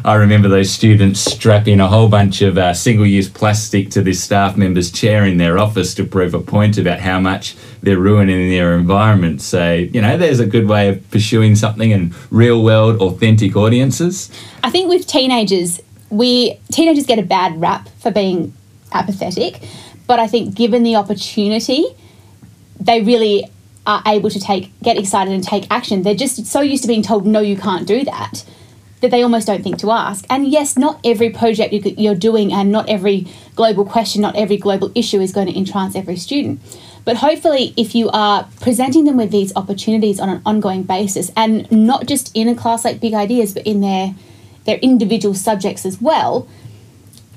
I 0.04 0.14
remember 0.14 0.48
those 0.48 0.70
students 0.70 1.20
strapping 1.20 1.80
a 1.80 1.88
whole 1.88 2.08
bunch 2.08 2.42
of 2.42 2.58
uh, 2.58 2.74
single-use 2.74 3.28
plastic 3.28 3.90
to 3.90 4.02
this 4.02 4.22
staff 4.22 4.56
member's 4.56 4.90
chair 4.90 5.24
in 5.24 5.38
their 5.38 5.58
office 5.58 5.94
to 5.94 6.04
prove 6.04 6.34
a 6.34 6.40
point 6.40 6.76
about 6.76 7.00
how 7.00 7.18
much 7.20 7.56
they're 7.82 7.98
ruining 7.98 8.48
their 8.50 8.76
environment. 8.76 9.42
So 9.42 9.74
you 9.74 10.00
know, 10.00 10.16
there's 10.16 10.40
a 10.40 10.46
good 10.46 10.68
way 10.68 10.88
of 10.88 11.10
pursuing 11.10 11.56
something 11.56 11.90
in 11.90 12.14
real-world, 12.30 13.00
authentic 13.00 13.56
audiences. 13.56 14.30
I 14.62 14.70
think 14.70 14.88
with 14.88 15.06
teenagers, 15.06 15.80
we 16.10 16.58
teenagers 16.70 17.06
get 17.06 17.18
a 17.18 17.22
bad 17.22 17.60
rap 17.60 17.88
for 17.98 18.10
being 18.10 18.52
apathetic, 18.92 19.60
but 20.06 20.18
I 20.18 20.26
think 20.26 20.54
given 20.54 20.82
the 20.82 20.96
opportunity, 20.96 21.84
they 22.78 23.02
really 23.02 23.50
are 23.86 24.02
able 24.06 24.30
to 24.30 24.38
take 24.38 24.70
get 24.82 24.96
excited 24.96 25.32
and 25.32 25.42
take 25.42 25.66
action. 25.70 26.02
They're 26.02 26.14
just 26.14 26.46
so 26.46 26.60
used 26.60 26.82
to 26.84 26.88
being 26.88 27.02
told 27.02 27.26
no, 27.26 27.40
you 27.40 27.56
can't 27.56 27.86
do 27.86 28.04
that. 28.04 28.44
That 29.00 29.10
they 29.10 29.22
almost 29.24 29.48
don't 29.48 29.64
think 29.64 29.78
to 29.78 29.90
ask. 29.90 30.24
And 30.30 30.46
yes, 30.46 30.78
not 30.78 31.00
every 31.04 31.30
project 31.30 31.72
you- 31.72 31.94
you're 31.98 32.14
doing 32.14 32.52
and 32.52 32.70
not 32.70 32.88
every 32.88 33.26
global 33.56 33.84
question, 33.84 34.22
not 34.22 34.36
every 34.36 34.56
global 34.56 34.92
issue 34.94 35.20
is 35.20 35.32
going 35.32 35.48
to 35.48 35.56
entrance 35.56 35.96
every 35.96 36.16
student. 36.16 36.60
But 37.04 37.16
hopefully, 37.16 37.74
if 37.76 37.94
you 37.94 38.08
are 38.10 38.48
presenting 38.60 39.04
them 39.04 39.16
with 39.16 39.30
these 39.30 39.54
opportunities 39.56 40.20
on 40.20 40.28
an 40.28 40.42
ongoing 40.46 40.84
basis, 40.84 41.30
and 41.36 41.70
not 41.70 42.06
just 42.06 42.30
in 42.34 42.48
a 42.48 42.54
class 42.54 42.84
like 42.84 43.00
Big 43.00 43.14
Ideas, 43.14 43.54
but 43.54 43.66
in 43.66 43.80
their 43.80 44.14
their 44.64 44.76
individual 44.76 45.34
subjects 45.34 45.84
as 45.84 46.00
well, 46.00 46.46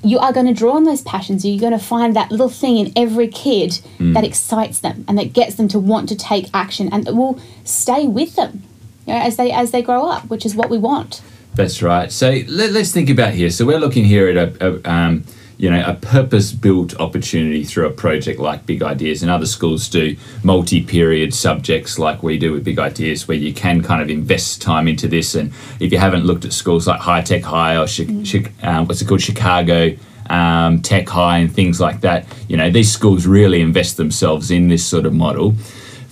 you 0.04 0.18
are 0.18 0.32
going 0.32 0.46
to 0.46 0.54
draw 0.54 0.76
on 0.76 0.84
those 0.84 1.02
passions. 1.02 1.44
You're 1.44 1.60
going 1.60 1.72
to 1.72 1.84
find 1.84 2.14
that 2.14 2.30
little 2.30 2.48
thing 2.48 2.78
in 2.78 2.92
every 2.94 3.26
kid 3.26 3.80
that 3.98 4.22
excites 4.22 4.78
them 4.78 5.04
and 5.08 5.18
that 5.18 5.32
gets 5.32 5.56
them 5.56 5.66
to 5.68 5.80
want 5.80 6.08
to 6.10 6.16
take 6.16 6.48
action 6.54 6.88
and 6.92 7.04
that 7.04 7.14
will 7.14 7.40
stay 7.64 8.06
with 8.06 8.36
them 8.36 8.62
you 9.06 9.14
know, 9.14 9.18
as 9.20 9.36
they 9.36 9.50
as 9.50 9.72
they 9.72 9.82
grow 9.82 10.06
up, 10.06 10.28
which 10.28 10.46
is 10.46 10.54
what 10.54 10.70
we 10.70 10.78
want. 10.78 11.22
That's 11.54 11.82
right. 11.82 12.12
So 12.12 12.42
let, 12.48 12.76
us 12.76 12.92
think 12.92 13.08
about 13.08 13.32
here. 13.32 13.50
So 13.50 13.64
we're 13.64 13.78
looking 13.78 14.04
here 14.04 14.28
at 14.28 14.36
a, 14.36 14.74
a 14.74 14.90
um, 14.90 15.24
you 15.58 15.70
know 15.70 15.82
a 15.86 15.94
purpose-built 15.94 16.98
opportunity 17.00 17.64
through 17.64 17.86
a 17.86 17.90
project 17.90 18.38
like 18.38 18.66
Big 18.66 18.82
Ideas, 18.82 19.22
and 19.22 19.30
other 19.30 19.46
schools 19.46 19.88
do 19.88 20.16
multi-period 20.42 21.32
subjects 21.34 21.98
like 21.98 22.22
we 22.22 22.38
do 22.38 22.52
with 22.52 22.64
Big 22.64 22.78
Ideas, 22.78 23.26
where 23.26 23.36
you 23.36 23.54
can 23.54 23.82
kind 23.82 24.02
of 24.02 24.10
invest 24.10 24.60
time 24.60 24.88
into 24.88 25.08
this. 25.08 25.34
And 25.34 25.52
if 25.80 25.92
you 25.92 25.98
haven't 25.98 26.24
looked 26.24 26.44
at 26.44 26.52
schools 26.52 26.86
like 26.86 27.00
High 27.00 27.22
Tech 27.22 27.42
High 27.42 27.76
or 27.76 27.86
Chi- 27.86 28.24
Chi- 28.24 28.52
um, 28.62 28.86
what's 28.86 29.00
it 29.00 29.08
called, 29.08 29.22
Chicago 29.22 29.96
um, 30.28 30.82
Tech 30.82 31.08
High, 31.08 31.38
and 31.38 31.54
things 31.54 31.80
like 31.80 32.00
that, 32.02 32.26
you 32.48 32.56
know 32.56 32.70
these 32.70 32.92
schools 32.92 33.26
really 33.26 33.60
invest 33.60 33.96
themselves 33.96 34.50
in 34.50 34.68
this 34.68 34.84
sort 34.84 35.06
of 35.06 35.14
model. 35.14 35.54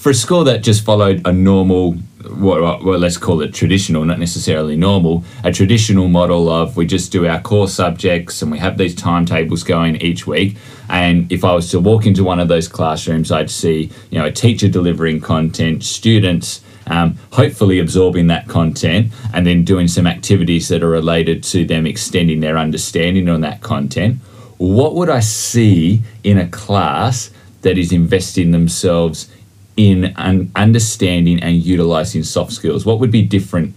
For 0.04 0.11
a 0.11 0.14
school 0.14 0.44
that 0.44 0.62
just 0.62 0.84
followed 0.84 1.23
a 1.25 1.32
normal 1.32 1.92
what, 2.28 2.84
well, 2.84 2.99
let's 2.99 3.16
call 3.16 3.40
it 3.40 3.54
traditional, 3.54 4.04
not 4.04 4.18
necessarily 4.18 4.76
normal, 4.76 5.25
a 5.44 5.50
traditional 5.50 6.08
model 6.08 6.50
of 6.50 6.76
we 6.76 6.84
just 6.84 7.11
do 7.11 7.26
our 7.26 7.40
core 7.40 7.68
subjects 7.68 8.42
and 8.42 8.52
we 8.52 8.58
have 8.58 8.76
these 8.76 8.94
timetables 8.94 9.62
going 9.62 9.96
each 10.02 10.26
week. 10.26 10.58
And 10.90 11.32
if 11.32 11.42
I 11.42 11.54
was 11.54 11.70
to 11.70 11.80
walk 11.80 12.04
into 12.04 12.23
one 12.23 12.38
of 12.38 12.49
those 12.49 12.68
classrooms, 12.68 13.32
I'd 13.32 13.50
see, 13.50 13.90
you 14.11 14.18
know, 14.18 14.26
a 14.26 14.30
teacher 14.30 14.68
delivering 14.68 15.23
content, 15.23 15.82
students 15.82 16.61
um, 16.87 17.16
hopefully 17.32 17.78
absorbing 17.78 18.26
that 18.26 18.46
content 18.46 19.11
and 19.32 19.46
then 19.46 19.64
doing 19.64 19.88
some 19.88 20.06
activities 20.06 20.68
that 20.68 20.82
are 20.82 20.90
related 20.90 21.42
to 21.44 21.64
them 21.64 21.87
extending 21.87 22.40
their 22.40 22.58
understanding 22.58 23.30
on 23.30 23.40
that 23.40 23.62
content. 23.62 24.18
What 24.58 24.96
would 24.96 25.08
I 25.08 25.20
see 25.20 26.02
in 26.25 26.37
a 26.37 26.46
class 26.46 27.30
that 27.62 27.78
is 27.78 27.90
investing 27.90 28.50
themselves 28.50 29.30
in 29.76 30.12
un- 30.16 30.50
understanding 30.54 31.43
and 31.43 31.57
utilizing 31.57 32.23
soft 32.23 32.52
skills? 32.52 32.87
What 32.87 33.00
would 33.00 33.11
be 33.11 33.23
different 33.23 33.75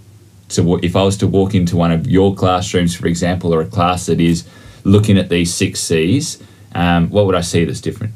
to 0.49 0.63
what 0.63 0.83
if 0.83 0.95
I 0.95 1.03
was 1.03 1.17
to 1.17 1.27
walk 1.27 1.55
into 1.55 1.75
one 1.75 1.91
of 1.91 2.07
your 2.07 2.33
classrooms, 2.35 2.95
for 2.95 3.07
example, 3.07 3.53
or 3.53 3.61
a 3.61 3.65
class 3.65 4.05
that 4.05 4.21
is 4.21 4.47
looking 4.83 5.17
at 5.17 5.29
these 5.29 5.53
six 5.53 5.79
C's? 5.79 6.41
Um, 6.73 7.09
what 7.09 7.25
would 7.25 7.35
I 7.35 7.41
see 7.41 7.65
that's 7.65 7.81
different? 7.81 8.13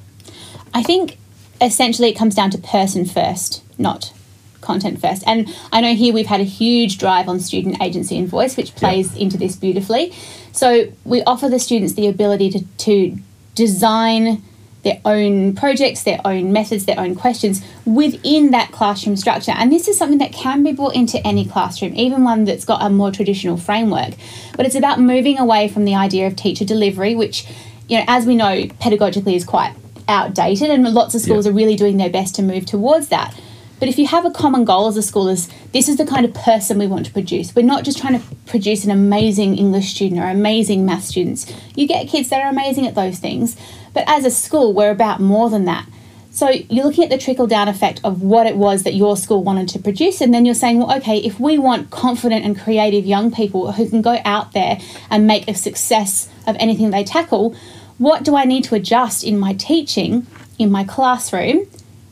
I 0.73 0.83
think 0.83 1.17
essentially 1.59 2.09
it 2.09 2.17
comes 2.17 2.35
down 2.35 2.50
to 2.51 2.57
person 2.57 3.05
first, 3.05 3.63
not 3.77 4.13
content 4.61 5.01
first. 5.01 5.23
And 5.25 5.53
I 5.71 5.81
know 5.81 5.93
here 5.93 6.13
we've 6.13 6.27
had 6.27 6.39
a 6.39 6.45
huge 6.45 6.97
drive 6.97 7.27
on 7.27 7.39
student 7.39 7.81
agency 7.81 8.17
and 8.17 8.27
voice, 8.27 8.55
which 8.55 8.75
plays 8.75 9.15
into 9.15 9.38
this 9.38 9.55
beautifully. 9.55 10.13
So 10.51 10.91
we 11.03 11.23
offer 11.23 11.50
the 11.50 11.59
students 11.59 11.93
the 11.93 12.07
ability 12.07 12.51
to, 12.51 12.65
to 12.65 13.17
design 13.55 14.43
their 14.83 15.00
own 15.05 15.53
projects, 15.53 16.03
their 16.03 16.19
own 16.25 16.51
methods, 16.51 16.85
their 16.85 17.00
own 17.00 17.15
questions 17.15 17.63
within 17.85 18.51
that 18.51 18.71
classroom 18.71 19.15
structure. 19.15 19.53
And 19.55 19.71
this 19.71 19.88
is 19.88 19.97
something 19.97 20.17
that 20.17 20.33
can 20.33 20.63
be 20.63 20.71
brought 20.71 20.95
into 20.95 21.25
any 21.25 21.45
classroom, 21.45 21.95
even 21.95 22.23
one 22.23 22.45
that's 22.45 22.65
got 22.65 22.81
a 22.81 22.89
more 22.89 23.11
traditional 23.11 23.57
framework. 23.57 24.13
But 24.57 24.65
it's 24.65 24.75
about 24.75 25.00
moving 25.00 25.38
away 25.38 25.67
from 25.67 25.85
the 25.85 25.95
idea 25.95 26.25
of 26.27 26.35
teacher 26.35 26.65
delivery, 26.65 27.15
which, 27.15 27.45
you 27.88 27.97
know, 27.97 28.05
as 28.07 28.25
we 28.25 28.35
know, 28.35 28.63
pedagogically 28.63 29.35
is 29.35 29.45
quite 29.45 29.75
outdated, 30.07 30.69
and 30.71 30.83
lots 30.93 31.13
of 31.15 31.21
schools 31.21 31.45
Yeah. 31.45 31.51
are 31.51 31.55
really 31.55 31.75
doing 31.75 31.97
their 31.97 32.09
best 32.09 32.35
to 32.35 32.41
move 32.41 32.65
towards 32.65 33.09
that. 33.09 33.35
But 33.79 33.89
if 33.89 33.97
you 33.97 34.05
have 34.07 34.25
a 34.25 34.31
common 34.31 34.63
goal 34.63 34.88
as 34.88 34.95
a 34.95 35.01
school, 35.01 35.27
is 35.27 35.50
this 35.71 35.89
is 35.89 35.97
the 35.97 36.05
kind 36.05 36.23
of 36.23 36.33
person 36.35 36.77
we 36.77 36.85
want 36.85 37.07
to 37.07 37.11
produce. 37.11 37.55
We're 37.55 37.65
not 37.65 37.83
just 37.83 37.97
trying 37.97 38.19
to 38.19 38.25
produce 38.45 38.83
an 38.83 38.91
amazing 38.91 39.57
English 39.57 39.89
student 39.95 40.21
or 40.21 40.27
amazing 40.27 40.85
math 40.85 41.05
students. 41.05 41.51
You 41.75 41.88
get 41.88 42.07
kids 42.07 42.29
that 42.29 42.41
are 42.41 42.50
amazing 42.50 42.85
at 42.85 42.93
those 42.93 43.17
things, 43.17 43.55
but 43.93 44.03
as 44.07 44.25
a 44.25 44.31
school, 44.31 44.74
we're 44.74 44.91
about 44.91 45.19
more 45.19 45.50
than 45.50 45.65
that. 45.65 45.88
So 46.33 46.50
you're 46.50 46.86
looking 46.86 47.03
at 47.03 47.10
the 47.10 47.17
trickle 47.17 47.45
down 47.45 47.67
effect 47.67 48.00
of 48.05 48.21
what 48.21 48.48
it 48.48 48.55
was 48.55 48.83
that 48.83 48.93
your 48.93 49.17
school 49.17 49.43
wanted 49.43 49.67
to 49.69 49.79
produce, 49.79 50.21
and 50.21 50.33
then 50.33 50.45
you're 50.45 50.55
saying, 50.55 50.77
well, 50.77 50.95
okay, 50.98 51.17
if 51.17 51.39
we 51.41 51.57
want 51.57 51.91
confident 51.91 52.45
and 52.45 52.57
creative 52.57 53.05
young 53.05 53.31
people 53.31 53.74
who 53.74 53.89
can 53.89 54.01
go 54.01 54.17
out 54.24 54.53
there 54.53 54.79
and 55.10 55.27
make 55.27 55.48
a 55.50 55.53
success 55.53 56.29
of 56.48 56.55
anything 56.57 56.91
they 56.91 57.03
tackle, 57.03 57.53
what 57.98 58.24
do 58.24 58.36
I 58.36 58.45
need 58.45 58.63
to 58.65 58.75
adjust 58.75 59.25
in 59.25 59.38
my 59.38 59.53
teaching, 59.53 60.25
in 60.57 60.71
my 60.71 60.86
classroom, 60.86 61.67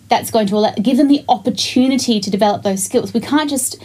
that's 0.09 0.31
going 0.31 0.47
to 0.47 0.73
give 0.81 0.97
them 0.97 1.07
the 1.07 1.23
opportunity 1.29 2.19
to 2.19 2.29
develop 2.29 2.63
those 2.63 2.83
skills? 2.83 3.13
We 3.13 3.21
can't 3.21 3.49
just 3.49 3.81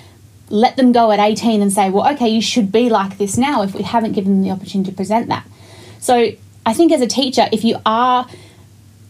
let 0.50 0.76
them 0.76 0.90
go 0.90 1.12
at 1.12 1.20
18 1.20 1.62
and 1.62 1.72
say, 1.72 1.90
well, 1.90 2.12
okay, 2.12 2.28
you 2.28 2.42
should 2.42 2.72
be 2.72 2.90
like 2.90 3.18
this 3.18 3.38
now 3.38 3.62
if 3.62 3.72
we 3.72 3.82
haven't 3.82 4.12
given 4.12 4.32
them 4.32 4.42
the 4.42 4.50
opportunity 4.50 4.90
to 4.90 4.96
present 4.96 5.28
that. 5.28 5.46
So 6.00 6.32
I 6.66 6.72
think 6.72 6.92
as 6.92 7.00
a 7.00 7.06
teacher, 7.06 7.48
if 7.52 7.64
you 7.64 7.76
are 7.84 8.26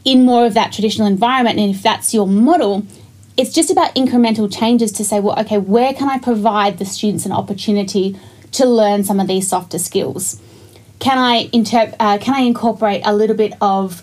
in 0.04 0.24
more 0.24 0.46
of 0.46 0.54
that 0.54 0.72
traditional 0.72 1.06
environment 1.06 1.58
and 1.58 1.74
if 1.74 1.82
that's 1.82 2.12
your 2.12 2.26
model, 2.26 2.86
it's 3.36 3.52
just 3.52 3.70
about 3.70 3.94
incremental 3.94 4.52
changes 4.52 4.92
to 4.92 5.04
say, 5.04 5.20
well, 5.20 5.38
okay, 5.40 5.58
where 5.58 5.92
can 5.94 6.08
I 6.08 6.18
provide 6.18 6.78
the 6.78 6.84
students 6.84 7.26
an 7.26 7.32
opportunity 7.32 8.18
to 8.52 8.66
learn 8.66 9.04
some 9.04 9.18
of 9.18 9.26
these 9.26 9.48
softer 9.48 9.78
skills? 9.78 10.40
Can 11.00 11.18
I 11.18 11.48
interp- 11.48 11.96
uh, 11.98 12.18
can 12.18 12.34
I 12.34 12.40
incorporate 12.40 13.02
a 13.04 13.14
little 13.14 13.36
bit 13.36 13.54
of 13.60 14.02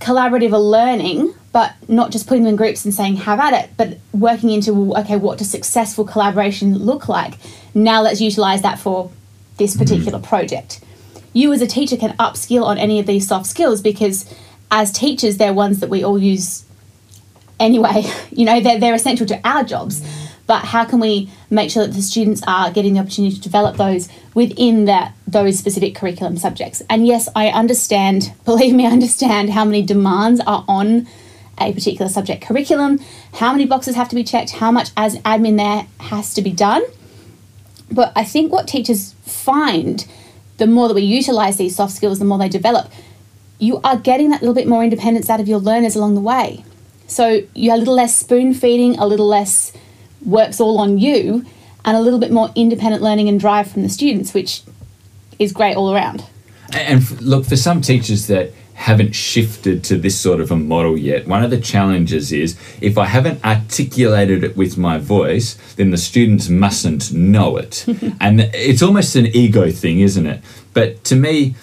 collaborative 0.00 0.50
learning, 0.50 1.32
but 1.52 1.74
not 1.88 2.10
just 2.10 2.26
putting 2.26 2.42
them 2.42 2.50
in 2.50 2.56
groups 2.56 2.84
and 2.84 2.92
saying 2.92 3.16
have 3.16 3.38
at 3.38 3.52
it, 3.52 3.70
but 3.76 3.98
working 4.12 4.50
into 4.50 4.74
well, 4.74 5.00
okay, 5.02 5.16
what 5.16 5.38
does 5.38 5.50
successful 5.50 6.04
collaboration 6.04 6.76
look 6.76 7.08
like? 7.08 7.34
Now 7.74 8.02
let's 8.02 8.20
utilize 8.20 8.62
that 8.62 8.78
for 8.78 9.10
this 9.56 9.76
particular 9.76 10.18
project. 10.18 10.83
You 11.34 11.52
as 11.52 11.60
a 11.60 11.66
teacher 11.66 11.98
can 11.98 12.16
upskill 12.16 12.64
on 12.64 12.78
any 12.78 12.98
of 12.98 13.04
these 13.04 13.28
soft 13.28 13.46
skills 13.46 13.82
because 13.82 14.24
as 14.70 14.90
teachers, 14.90 15.36
they're 15.36 15.52
ones 15.52 15.80
that 15.80 15.90
we 15.90 16.02
all 16.02 16.18
use 16.18 16.64
anyway. 17.60 18.04
You 18.30 18.44
know, 18.46 18.60
they're, 18.60 18.80
they're 18.80 18.94
essential 18.94 19.26
to 19.26 19.40
our 19.46 19.62
jobs. 19.62 20.02
But 20.46 20.64
how 20.64 20.84
can 20.84 20.98
we 20.98 21.30
make 21.50 21.70
sure 21.70 21.86
that 21.86 21.94
the 21.94 22.02
students 22.02 22.42
are 22.46 22.70
getting 22.70 22.94
the 22.94 23.00
opportunity 23.00 23.36
to 23.36 23.40
develop 23.40 23.76
those 23.76 24.08
within 24.34 24.86
that 24.86 25.14
those 25.26 25.58
specific 25.58 25.94
curriculum 25.94 26.36
subjects? 26.36 26.82
And 26.90 27.06
yes, 27.06 27.28
I 27.34 27.48
understand, 27.48 28.32
believe 28.44 28.74
me, 28.74 28.86
I 28.86 28.90
understand 28.90 29.50
how 29.50 29.64
many 29.64 29.82
demands 29.82 30.40
are 30.40 30.64
on 30.68 31.06
a 31.58 31.72
particular 31.72 32.10
subject 32.10 32.44
curriculum, 32.44 32.98
how 33.34 33.52
many 33.52 33.66
boxes 33.66 33.94
have 33.94 34.08
to 34.08 34.16
be 34.16 34.24
checked, 34.24 34.52
how 34.52 34.72
much 34.72 34.90
as 34.96 35.16
admin 35.18 35.56
there 35.56 35.86
has 36.08 36.34
to 36.34 36.42
be 36.42 36.50
done. 36.50 36.82
But 37.90 38.12
I 38.16 38.24
think 38.24 38.50
what 38.50 38.66
teachers 38.66 39.14
find 39.22 40.04
the 40.56 40.66
more 40.66 40.88
that 40.88 40.94
we 40.94 41.02
utilize 41.02 41.56
these 41.56 41.76
soft 41.76 41.92
skills, 41.92 42.18
the 42.18 42.24
more 42.24 42.38
they 42.38 42.48
develop, 42.48 42.90
you 43.58 43.80
are 43.82 43.96
getting 43.96 44.30
that 44.30 44.40
little 44.40 44.54
bit 44.54 44.66
more 44.66 44.82
independence 44.82 45.30
out 45.30 45.40
of 45.40 45.48
your 45.48 45.58
learners 45.58 45.96
along 45.96 46.14
the 46.14 46.20
way. 46.20 46.64
So 47.06 47.42
you're 47.54 47.74
a 47.74 47.78
little 47.78 47.94
less 47.94 48.16
spoon 48.16 48.54
feeding, 48.54 48.98
a 48.98 49.06
little 49.06 49.26
less 49.26 49.72
works 50.24 50.60
all 50.60 50.78
on 50.78 50.98
you, 50.98 51.44
and 51.84 51.96
a 51.96 52.00
little 52.00 52.18
bit 52.18 52.32
more 52.32 52.50
independent 52.54 53.02
learning 53.02 53.28
and 53.28 53.38
drive 53.38 53.70
from 53.70 53.82
the 53.82 53.88
students, 53.88 54.32
which 54.32 54.62
is 55.38 55.52
great 55.52 55.76
all 55.76 55.94
around. 55.94 56.24
And 56.72 57.20
look, 57.20 57.44
for 57.44 57.56
some 57.56 57.80
teachers 57.80 58.26
that 58.28 58.52
haven't 58.74 59.14
shifted 59.14 59.82
to 59.84 59.96
this 59.96 60.18
sort 60.18 60.40
of 60.40 60.50
a 60.50 60.56
model 60.56 60.96
yet, 60.96 61.26
one 61.26 61.42
of 61.42 61.50
the 61.50 61.60
challenges 61.60 62.32
is 62.32 62.58
if 62.80 62.98
I 62.98 63.06
haven't 63.06 63.44
articulated 63.44 64.44
it 64.44 64.56
with 64.56 64.76
my 64.76 64.98
voice, 64.98 65.54
then 65.76 65.90
the 65.90 65.96
students 65.96 66.48
mustn't 66.48 67.12
know 67.12 67.56
it. 67.56 67.86
and 68.20 68.40
it's 68.52 68.82
almost 68.82 69.16
an 69.16 69.26
ego 69.26 69.70
thing, 69.70 70.00
isn't 70.00 70.26
it? 70.26 70.42
But 70.74 71.04
to 71.04 71.16
me, 71.16 71.54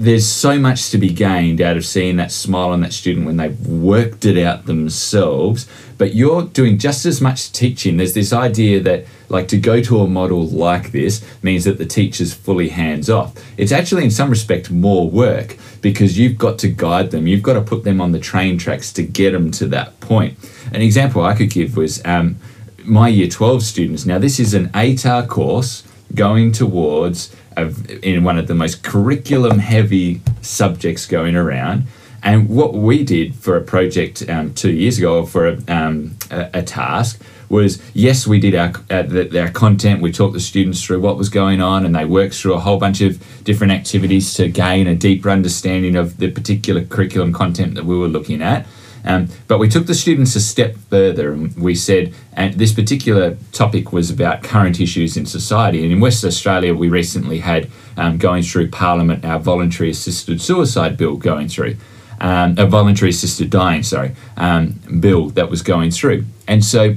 there's 0.00 0.26
so 0.26 0.58
much 0.58 0.88
to 0.88 0.96
be 0.96 1.10
gained 1.10 1.60
out 1.60 1.76
of 1.76 1.84
seeing 1.84 2.16
that 2.16 2.32
smile 2.32 2.70
on 2.70 2.80
that 2.80 2.90
student 2.90 3.26
when 3.26 3.36
they've 3.36 3.66
worked 3.66 4.24
it 4.24 4.42
out 4.42 4.64
themselves. 4.64 5.68
But 5.98 6.14
you're 6.14 6.44
doing 6.44 6.78
just 6.78 7.04
as 7.04 7.20
much 7.20 7.52
teaching. 7.52 7.98
There's 7.98 8.14
this 8.14 8.32
idea 8.32 8.80
that, 8.80 9.04
like, 9.28 9.46
to 9.48 9.58
go 9.58 9.82
to 9.82 9.98
a 10.00 10.06
model 10.06 10.46
like 10.46 10.92
this 10.92 11.22
means 11.42 11.64
that 11.64 11.76
the 11.76 11.84
teacher's 11.84 12.32
fully 12.32 12.70
hands 12.70 13.10
off. 13.10 13.34
It's 13.58 13.72
actually, 13.72 14.04
in 14.04 14.10
some 14.10 14.30
respect, 14.30 14.70
more 14.70 15.06
work 15.06 15.58
because 15.82 16.18
you've 16.18 16.38
got 16.38 16.58
to 16.60 16.68
guide 16.68 17.10
them. 17.10 17.26
You've 17.26 17.42
got 17.42 17.54
to 17.54 17.60
put 17.60 17.84
them 17.84 18.00
on 18.00 18.12
the 18.12 18.18
train 18.18 18.56
tracks 18.56 18.94
to 18.94 19.02
get 19.02 19.32
them 19.32 19.50
to 19.50 19.66
that 19.66 20.00
point. 20.00 20.38
An 20.72 20.80
example 20.80 21.22
I 21.22 21.34
could 21.34 21.50
give 21.50 21.76
was 21.76 22.00
um, 22.06 22.36
my 22.84 23.08
year 23.08 23.28
12 23.28 23.62
students. 23.62 24.06
Now, 24.06 24.18
this 24.18 24.40
is 24.40 24.54
an 24.54 24.70
ATAR 24.70 25.28
course 25.28 25.86
going 26.14 26.52
towards 26.52 27.36
of 27.56 27.90
in 28.02 28.24
one 28.24 28.38
of 28.38 28.46
the 28.46 28.54
most 28.54 28.82
curriculum 28.82 29.58
heavy 29.58 30.20
subjects 30.42 31.06
going 31.06 31.36
around. 31.36 31.86
And 32.22 32.48
what 32.48 32.74
we 32.74 33.02
did 33.02 33.34
for 33.34 33.56
a 33.56 33.62
project 33.62 34.28
um, 34.28 34.52
two 34.52 34.72
years 34.72 34.98
ago, 34.98 35.24
for 35.24 35.48
a, 35.48 35.58
um, 35.68 36.16
a, 36.30 36.50
a, 36.54 36.62
task, 36.62 37.20
was 37.48 37.82
yes, 37.94 38.26
we 38.26 38.38
did 38.38 38.54
our, 38.54 38.72
uh, 38.90 39.02
the, 39.02 39.40
our 39.40 39.50
content. 39.50 40.02
We 40.02 40.12
talked 40.12 40.34
the 40.34 40.40
students 40.40 40.84
through 40.84 41.00
what 41.00 41.16
was 41.16 41.30
going 41.30 41.62
on, 41.62 41.86
and 41.86 41.94
they 41.94 42.04
worked 42.04 42.34
through 42.34 42.54
a 42.54 42.60
whole 42.60 42.78
bunch 42.78 43.00
of 43.00 43.22
different 43.44 43.72
activities 43.72 44.34
to 44.34 44.48
gain 44.48 44.86
a 44.86 44.94
deeper 44.94 45.30
understanding 45.30 45.96
of 45.96 46.18
the 46.18 46.30
particular 46.30 46.84
curriculum 46.84 47.32
content 47.32 47.74
that 47.74 47.86
we 47.86 47.96
were 47.96 48.08
looking 48.08 48.42
at. 48.42 48.66
Um, 49.04 49.28
but 49.48 49.58
we 49.58 49.68
took 49.68 49.86
the 49.86 49.94
students 49.94 50.36
a 50.36 50.40
step 50.40 50.76
further 50.90 51.32
and 51.32 51.56
we 51.56 51.74
said, 51.74 52.14
and 52.34 52.54
this 52.54 52.72
particular 52.72 53.36
topic 53.52 53.92
was 53.92 54.10
about 54.10 54.42
current 54.42 54.80
issues 54.80 55.16
in 55.16 55.26
society. 55.26 55.82
And 55.82 55.92
in 55.92 56.00
Western 56.00 56.28
Australia, 56.28 56.74
we 56.74 56.88
recently 56.88 57.38
had 57.40 57.70
um, 57.96 58.18
going 58.18 58.42
through 58.42 58.70
Parliament 58.70 59.24
our 59.24 59.38
voluntary 59.38 59.90
assisted 59.90 60.40
suicide 60.40 60.96
bill 60.96 61.16
going 61.16 61.48
through. 61.48 61.76
Um, 62.20 62.54
a 62.58 62.66
voluntary 62.66 63.10
assisted 63.10 63.48
dying, 63.48 63.82
sorry, 63.82 64.14
um, 64.36 64.78
bill 65.00 65.30
that 65.30 65.48
was 65.48 65.62
going 65.62 65.90
through. 65.90 66.26
And 66.46 66.62
so 66.62 66.96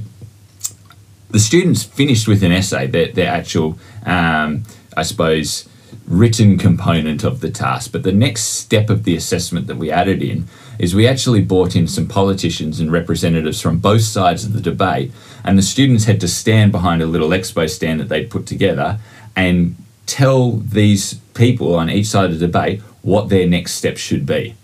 the 1.29 1.39
students 1.39 1.83
finished 1.83 2.27
with 2.27 2.43
an 2.43 2.51
essay, 2.51 2.87
their, 2.87 3.11
their 3.11 3.29
actual, 3.29 3.79
um, 4.05 4.63
I 4.97 5.03
suppose, 5.03 5.69
written 6.05 6.57
component 6.57 7.23
of 7.23 7.39
the 7.39 7.49
task. 7.49 7.91
But 7.91 8.03
the 8.03 8.11
next 8.11 8.43
step 8.43 8.89
of 8.89 9.03
the 9.03 9.15
assessment 9.15 9.67
that 9.67 9.77
we 9.77 9.89
added 9.89 10.21
in 10.21 10.47
is 10.79 10.95
we 10.95 11.07
actually 11.07 11.41
brought 11.41 11.75
in 11.75 11.87
some 11.87 12.07
politicians 12.07 12.79
and 12.79 12.91
representatives 12.91 13.61
from 13.61 13.77
both 13.77 14.01
sides 14.01 14.43
of 14.43 14.53
the 14.53 14.61
debate, 14.61 15.11
and 15.43 15.57
the 15.57 15.63
students 15.63 16.05
had 16.05 16.19
to 16.21 16.27
stand 16.27 16.71
behind 16.71 17.01
a 17.01 17.05
little 17.05 17.29
expo 17.29 17.69
stand 17.69 17.99
that 17.99 18.09
they'd 18.09 18.29
put 18.29 18.45
together 18.45 18.99
and 19.35 19.75
tell 20.05 20.51
these 20.51 21.15
people 21.33 21.75
on 21.75 21.89
each 21.89 22.07
side 22.07 22.25
of 22.25 22.39
the 22.39 22.47
debate 22.47 22.81
what 23.01 23.29
their 23.29 23.47
next 23.47 23.73
steps 23.73 23.99
should 23.99 24.25
be. 24.25 24.55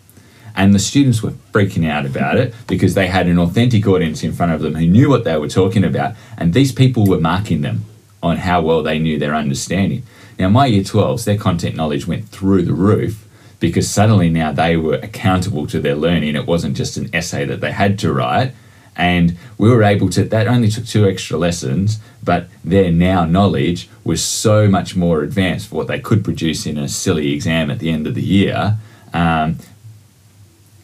And 0.56 0.74
the 0.74 0.80
students 0.80 1.24
were 1.24 1.32
freaking 1.54 1.90
out 1.90 2.06
about 2.06 2.38
it 2.38 2.54
because 2.68 2.94
they 2.94 3.08
had 3.08 3.28
an 3.28 3.40
authentic 3.40 3.88
audience 3.88 4.24
in 4.24 4.34
front 4.34 4.52
of 4.52 4.62
them 4.62 4.76
who 4.76 4.88
knew 4.88 5.10
what 5.10 5.24
they 5.24 5.38
were 5.38 5.48
talking 5.48 5.84
about, 5.84 6.16
and 6.38 6.54
these 6.54 6.72
people 6.72 7.06
were 7.06 7.20
marking 7.20 7.62
them 7.62 7.86
on 8.22 8.38
how 8.38 8.62
well 8.62 8.84
they 8.84 9.00
knew 9.00 9.18
their 9.18 9.36
understanding. 9.36 10.04
Now, 10.38 10.50
my 10.50 10.66
year 10.66 10.84
12s, 10.84 11.26
their 11.26 11.38
content 11.38 11.76
knowledge 11.76 12.08
went 12.08 12.28
through 12.30 12.64
the 12.64 12.74
roof 12.74 13.26
because 13.60 13.90
suddenly 13.90 14.30
now 14.30 14.52
they 14.52 14.78
were 14.78 14.96
accountable 14.96 15.68
to 15.68 15.80
their 15.80 15.96
learning. 15.96 16.36
It 16.36 16.48
wasn't 16.48 16.78
just 16.78 16.98
an 16.98 17.10
essay 17.14 17.46
that 17.46 17.62
they 17.62 17.72
had 17.72 18.00
to 18.00 18.14
write. 18.14 18.54
And 18.96 19.38
we 19.58 19.70
were 19.70 19.84
able 19.84 20.10
to, 20.10 20.24
that 20.26 20.48
only 20.48 20.70
took 20.70 20.86
two 20.86 21.08
extra 21.08 21.38
lessons, 21.38 22.00
but 22.24 22.48
their 22.66 22.92
now 22.92 23.24
knowledge 23.26 23.90
was 24.04 24.24
so 24.24 24.68
much 24.68 24.96
more 24.96 25.22
advanced 25.22 25.70
for 25.70 25.76
what 25.76 25.88
they 25.88 26.00
could 26.00 26.24
produce 26.24 26.66
in 26.66 26.78
a 26.78 26.90
silly 26.90 27.34
exam 27.34 27.72
at 27.72 27.80
the 27.80 27.90
end 27.92 28.08
of 28.08 28.16
the 28.16 28.22
year. 28.22 28.78
Um, 29.14 29.58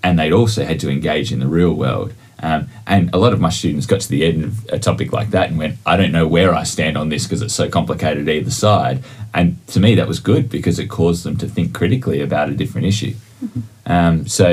and 0.02 0.18
they'd 0.18 0.32
also 0.32 0.64
had 0.64 0.80
to 0.82 0.90
engage 0.90 1.32
in 1.34 1.40
the 1.40 1.48
real 1.48 1.74
world. 1.74 2.14
Um, 2.46 2.68
and 2.86 3.12
a 3.12 3.18
lot 3.18 3.34
of 3.34 3.40
my 3.42 3.50
students 3.50 3.88
got 3.88 4.02
to 4.02 4.10
the 4.10 4.24
end 4.24 4.44
of 4.44 4.70
a 4.70 4.78
topic 4.78 5.12
like 5.12 5.32
that 5.32 5.50
and 5.50 5.58
went, 5.58 5.78
I 5.84 5.98
don't 5.98 6.12
know 6.12 6.28
where 6.28 6.54
I 6.54 6.64
stand 6.64 6.96
on 6.96 7.10
this 7.10 7.24
because 7.24 7.42
it's 7.42 7.56
so 7.56 7.68
complicated 7.70 8.30
either 8.30 8.52
side. 8.52 9.04
And 9.34 9.58
to 9.70 9.80
me, 9.80 9.96
that 9.96 10.08
was 10.08 10.20
good 10.20 10.48
because 10.48 10.78
it 10.78 10.88
caused 10.88 11.24
them 11.24 11.38
to 11.38 11.48
think 11.48 11.74
critically 11.74 12.22
about 12.22 12.50
a 12.50 12.54
different 12.54 12.86
issue. 12.86 13.16
Mm-hmm. 13.44 13.60
Um, 13.88 14.28
so 14.28 14.48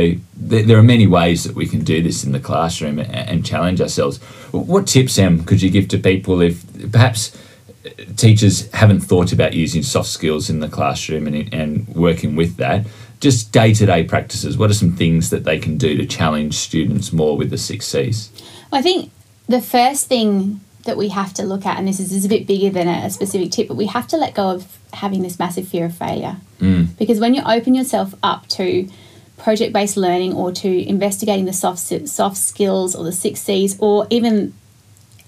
th- 0.49 0.67
there 0.67 0.79
are 0.79 0.83
many 0.83 1.07
ways 1.07 1.45
that 1.45 1.55
we 1.55 1.67
can 1.67 1.85
do 1.85 2.03
this 2.03 2.25
in 2.25 2.33
the 2.33 2.41
classroom 2.41 2.99
and, 2.99 3.15
and 3.15 3.45
challenge 3.45 3.79
ourselves. 3.83 4.17
What 4.53 4.87
tips, 4.87 5.19
Em, 5.19 5.45
could 5.45 5.61
you 5.61 5.69
give 5.69 5.89
to 5.89 5.99
people 5.99 6.41
if 6.41 6.65
perhaps 6.91 7.37
uh, 7.85 7.91
teachers 8.17 8.71
haven't 8.73 9.01
thought 9.01 9.35
about 9.35 9.53
using 9.53 9.83
soft 9.83 10.09
skills 10.09 10.49
in 10.49 10.61
the 10.61 10.69
classroom 10.69 11.27
and, 11.27 11.53
and 11.53 11.87
working 11.89 12.37
with 12.37 12.57
that? 12.57 12.87
Just 13.23 13.53
day 13.53 13.73
to 13.73 13.87
day 13.87 14.03
practices, 14.03 14.59
what 14.59 14.69
are 14.69 14.75
some 14.75 14.97
things 14.97 15.31
that 15.31 15.45
they 15.45 15.57
can 15.57 15.79
do 15.79 15.97
to 15.97 16.05
challenge 16.05 16.55
students 16.55 17.13
more 17.13 17.37
with 17.37 17.51
the 17.51 17.57
six 17.57 17.87
C's? 17.87 18.31
Well, 18.71 18.81
I 18.81 18.83
think 18.83 19.13
the 19.49 19.63
first 19.63 20.09
thing 20.09 20.61
that 20.85 20.97
we 20.97 21.09
have 21.11 21.33
to 21.35 21.45
look 21.45 21.65
at, 21.65 21.79
and 21.79 21.87
this 21.87 22.01
is, 22.01 22.13
is 22.13 22.25
a 22.25 22.29
bit 22.29 22.49
bigger 22.49 22.69
than 22.69 22.89
a, 22.89 23.09
specific 23.11 23.53
tip, 23.53 23.69
but 23.69 23.77
we 23.77 23.87
have 23.87 24.09
to 24.09 24.17
let 24.17 24.35
go 24.35 24.51
of 24.51 24.77
having 24.93 25.23
this 25.23 25.39
massive 25.39 25.69
fear 25.69 25.85
of 25.85 25.95
failure. 25.95 26.37
Mm. 26.59 26.99
Because 26.99 27.21
when 27.21 27.35
you 27.35 27.43
open 27.47 27.77
yourself 27.77 28.13
up 28.25 28.49
to 28.49 28.89
project 29.39 29.73
based 29.73 29.97
learning 29.97 30.33
or 30.33 30.51
to 30.51 30.89
investigating 30.89 31.45
the 31.45 31.53
soft, 31.53 31.79
soft 32.09 32.37
skills 32.37 32.97
or 32.97 33.05
the 33.05 33.13
six 33.13 33.41
C's 33.41 33.79
or 33.79 34.09
even 34.11 34.53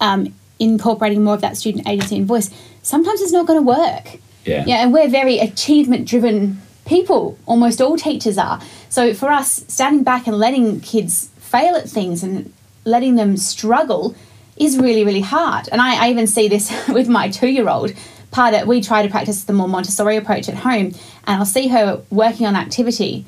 um, 0.00 0.34
incorporating 0.58 1.22
more 1.22 1.34
of 1.34 1.42
that 1.42 1.56
student 1.56 1.88
agency 1.88 2.16
and 2.16 2.26
voice, 2.26 2.50
sometimes 2.82 3.20
it's 3.20 3.32
not 3.32 3.46
going 3.46 3.60
to 3.60 3.64
work. 3.64 4.18
Yeah. 4.44 4.64
Yeah, 4.66 4.82
and 4.82 4.92
we're 4.92 5.08
very 5.08 5.38
achievement 5.38 6.08
driven 6.08 6.60
people. 6.84 7.38
Almost 7.46 7.80
all 7.80 7.96
teachers 7.96 8.38
are. 8.38 8.60
So 8.88 9.14
for 9.14 9.30
us, 9.30 9.64
standing 9.68 10.04
back 10.04 10.26
and 10.26 10.38
letting 10.38 10.80
kids 10.80 11.28
fail 11.38 11.74
at 11.76 11.88
things 11.88 12.22
and 12.22 12.52
letting 12.84 13.16
them 13.16 13.36
struggle 13.36 14.14
is 14.56 14.78
really, 14.78 15.04
really 15.04 15.20
hard. 15.20 15.68
And 15.72 15.80
I, 15.80 16.06
I 16.06 16.10
even 16.10 16.26
see 16.26 16.48
this 16.48 16.72
with 16.88 17.08
my 17.08 17.30
two 17.30 17.48
year 17.48 17.68
old. 17.68 17.92
Part 18.30 18.54
of 18.54 18.66
we 18.66 18.80
try 18.80 19.02
to 19.02 19.08
practice 19.08 19.44
the 19.44 19.52
more 19.52 19.68
Montessori 19.68 20.16
approach 20.16 20.48
at 20.48 20.56
home, 20.56 20.86
and 21.24 21.38
I'll 21.38 21.44
see 21.44 21.68
her 21.68 22.02
working 22.10 22.46
on 22.46 22.56
activity, 22.56 23.24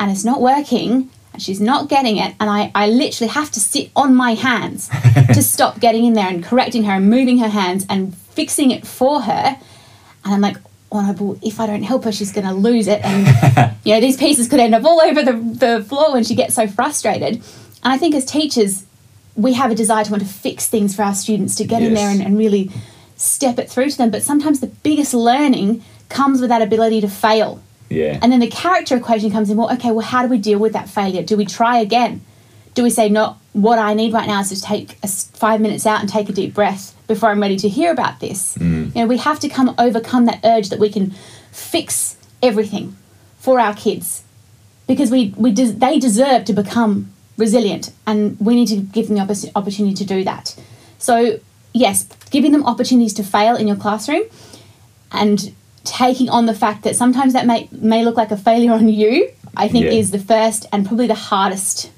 and 0.00 0.10
it's 0.10 0.24
not 0.24 0.40
working, 0.40 1.10
and 1.32 1.40
she's 1.40 1.60
not 1.60 1.88
getting 1.88 2.16
it, 2.16 2.34
and 2.40 2.50
I, 2.50 2.72
I 2.74 2.88
literally 2.88 3.30
have 3.32 3.52
to 3.52 3.60
sit 3.60 3.92
on 3.94 4.16
my 4.16 4.34
hands 4.34 4.88
to 5.32 5.44
stop 5.44 5.78
getting 5.78 6.04
in 6.06 6.14
there 6.14 6.26
and 6.26 6.42
correcting 6.42 6.82
her 6.84 6.94
and 6.94 7.08
moving 7.08 7.38
her 7.38 7.48
hands 7.48 7.86
and 7.88 8.16
fixing 8.16 8.72
it 8.72 8.84
for 8.84 9.22
her. 9.22 9.56
And 10.24 10.34
I'm 10.34 10.40
like, 10.40 10.56
oh 10.90 11.00
no, 11.00 11.12
but 11.12 11.46
if 11.46 11.60
I 11.60 11.66
don't 11.66 11.82
help 11.82 12.04
her, 12.04 12.12
she's 12.12 12.32
going 12.32 12.46
to 12.46 12.54
lose 12.54 12.86
it. 12.86 13.04
And, 13.04 13.74
you 13.84 13.94
know, 13.94 14.00
these 14.00 14.16
pieces 14.16 14.48
could 14.48 14.60
end 14.60 14.74
up 14.74 14.84
all 14.84 15.00
over 15.00 15.22
the, 15.22 15.32
the 15.32 15.84
floor 15.84 16.12
when 16.12 16.24
she 16.24 16.34
gets 16.34 16.54
so 16.54 16.66
frustrated. 16.66 17.34
And 17.34 17.92
I 17.92 17.98
think 17.98 18.14
as 18.14 18.24
teachers, 18.24 18.84
we 19.36 19.52
have 19.52 19.70
a 19.70 19.74
desire 19.74 20.04
to 20.04 20.10
want 20.10 20.22
to 20.22 20.28
fix 20.28 20.68
things 20.68 20.96
for 20.96 21.02
our 21.02 21.14
students, 21.14 21.54
to 21.56 21.64
get 21.64 21.82
yes. 21.82 21.88
in 21.88 21.94
there 21.94 22.10
and, 22.10 22.22
and 22.22 22.38
really 22.38 22.70
step 23.16 23.58
it 23.58 23.70
through 23.70 23.90
to 23.90 23.98
them. 23.98 24.10
But 24.10 24.22
sometimes 24.22 24.60
the 24.60 24.66
biggest 24.66 25.14
learning 25.14 25.82
comes 26.08 26.40
with 26.40 26.48
that 26.48 26.62
ability 26.62 27.00
to 27.02 27.08
fail. 27.08 27.62
Yeah. 27.90 28.18
And 28.20 28.32
then 28.32 28.40
the 28.40 28.48
character 28.48 28.96
equation 28.96 29.30
comes 29.30 29.50
in. 29.50 29.56
Well, 29.56 29.72
okay, 29.74 29.90
well, 29.90 30.04
how 30.04 30.22
do 30.22 30.28
we 30.28 30.38
deal 30.38 30.58
with 30.58 30.72
that 30.72 30.88
failure? 30.88 31.22
Do 31.22 31.36
we 31.36 31.46
try 31.46 31.78
again? 31.78 32.22
Do 32.74 32.82
we 32.82 32.90
say, 32.90 33.08
no, 33.08 33.36
what 33.62 33.78
I 33.78 33.94
need 33.94 34.12
right 34.12 34.26
now 34.26 34.40
is 34.40 34.48
to 34.50 34.60
take 34.60 34.98
a, 35.02 35.08
five 35.08 35.60
minutes 35.60 35.86
out 35.86 36.00
and 36.00 36.08
take 36.08 36.28
a 36.28 36.32
deep 36.32 36.54
breath 36.54 36.94
before 37.06 37.30
I'm 37.30 37.40
ready 37.40 37.56
to 37.58 37.68
hear 37.68 37.90
about 37.92 38.20
this? 38.20 38.56
Mm. 38.58 38.94
You 38.94 39.02
know, 39.02 39.06
we 39.06 39.18
have 39.18 39.40
to 39.40 39.48
come 39.48 39.74
overcome 39.78 40.26
that 40.26 40.40
urge 40.44 40.68
that 40.70 40.78
we 40.78 40.90
can 40.90 41.10
fix 41.52 42.16
everything 42.42 42.96
for 43.38 43.58
our 43.60 43.74
kids 43.74 44.22
because 44.86 45.10
we, 45.10 45.34
we 45.36 45.52
des- 45.52 45.72
they 45.72 45.98
deserve 45.98 46.44
to 46.46 46.52
become 46.52 47.12
resilient, 47.36 47.92
and 48.06 48.36
we 48.40 48.54
need 48.54 48.66
to 48.66 48.76
give 48.76 49.06
them 49.08 49.16
the 49.16 49.22
oppor- 49.22 49.50
opportunity 49.54 49.94
to 49.94 50.04
do 50.04 50.24
that. 50.24 50.56
So, 50.98 51.38
yes, 51.72 52.04
giving 52.30 52.50
them 52.52 52.64
opportunities 52.66 53.14
to 53.14 53.22
fail 53.22 53.54
in 53.54 53.68
your 53.68 53.76
classroom 53.76 54.22
and 55.12 55.54
taking 55.84 56.28
on 56.28 56.46
the 56.46 56.54
fact 56.54 56.82
that 56.82 56.96
sometimes 56.96 57.32
that 57.34 57.46
may, 57.46 57.68
may 57.70 58.04
look 58.04 58.16
like 58.16 58.30
a 58.30 58.36
failure 58.36 58.72
on 58.72 58.88
you, 58.88 59.30
I 59.56 59.68
think 59.68 59.84
Yeah. 59.84 59.92
is 59.92 60.10
the 60.10 60.18
first 60.18 60.66
and 60.72 60.84
probably 60.86 61.06
the 61.06 61.14
hardest 61.14 61.90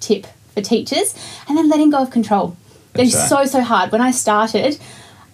tip 0.00 0.26
for 0.56 0.62
teachers. 0.62 1.14
And 1.48 1.56
then 1.56 1.68
letting 1.68 1.90
go 1.90 1.98
of 1.98 2.10
control. 2.10 2.56
They're 2.94 3.04
right. 3.04 3.12
so, 3.28 3.44
so 3.44 3.60
hard. 3.60 3.92
When 3.92 4.00
I 4.00 4.10
started, 4.10 4.78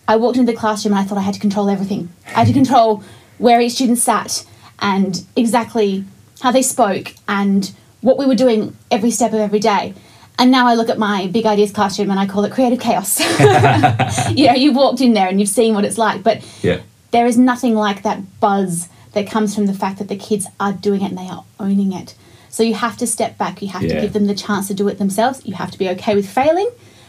I 0.08 0.16
walked 0.16 0.36
into 0.36 0.50
the 0.52 0.58
classroom 0.58 0.94
and 0.94 1.00
I 1.00 1.04
thought 1.04 1.16
I 1.18 1.22
had 1.22 1.34
to 1.34 1.40
control 1.40 1.70
everything. 1.70 2.10
I 2.26 2.30
had 2.40 2.48
to 2.48 2.52
control 2.52 3.02
where 3.38 3.60
each 3.60 3.72
student 3.74 3.98
sat 3.98 4.44
and 4.80 5.24
exactly 5.36 6.04
how 6.40 6.50
they 6.50 6.62
spoke 6.62 7.14
and 7.28 7.72
what 8.00 8.18
we 8.18 8.26
were 8.26 8.34
doing 8.34 8.76
every 8.90 9.12
step 9.12 9.32
of 9.32 9.38
every 9.38 9.60
day. 9.60 9.94
And 10.38 10.50
now 10.50 10.66
I 10.66 10.74
look 10.74 10.88
at 10.88 10.98
my 10.98 11.28
big 11.28 11.46
ideas 11.46 11.70
classroom 11.70 12.10
and 12.10 12.18
I 12.18 12.26
call 12.26 12.44
it 12.44 12.50
creative 12.52 12.80
chaos. 12.80 13.20
you 14.36 14.46
know, 14.48 14.54
you 14.54 14.72
walked 14.72 15.00
in 15.00 15.12
there 15.12 15.28
and 15.28 15.38
you've 15.38 15.48
seen 15.48 15.74
what 15.74 15.84
it's 15.84 15.98
like, 15.98 16.24
but 16.24 16.42
Yeah. 16.62 16.80
there 17.12 17.26
is 17.26 17.38
nothing 17.38 17.74
like 17.76 18.02
that 18.02 18.40
buzz 18.40 18.88
that 19.12 19.30
comes 19.30 19.54
from 19.54 19.66
the 19.66 19.74
fact 19.74 19.98
that 20.00 20.08
the 20.08 20.16
kids 20.16 20.46
are 20.58 20.72
doing 20.72 21.02
it 21.02 21.10
and 21.10 21.18
they 21.18 21.28
are 21.28 21.44
owning 21.60 21.92
it. 21.92 22.16
So 22.52 22.62
you 22.62 22.74
have 22.74 22.96
to 22.98 23.06
step 23.06 23.38
back, 23.38 23.62
you 23.62 23.68
have 23.68 23.82
Yeah. 23.82 23.94
to 23.94 24.00
give 24.02 24.12
them 24.12 24.26
the 24.26 24.34
chance 24.34 24.68
to 24.68 24.74
do 24.74 24.86
it 24.86 24.98
themselves. 24.98 25.40
You 25.44 25.54
have 25.54 25.70
to 25.72 25.78
be 25.78 25.88
okay 25.88 26.14
with 26.14 26.28
failing 26.28 26.68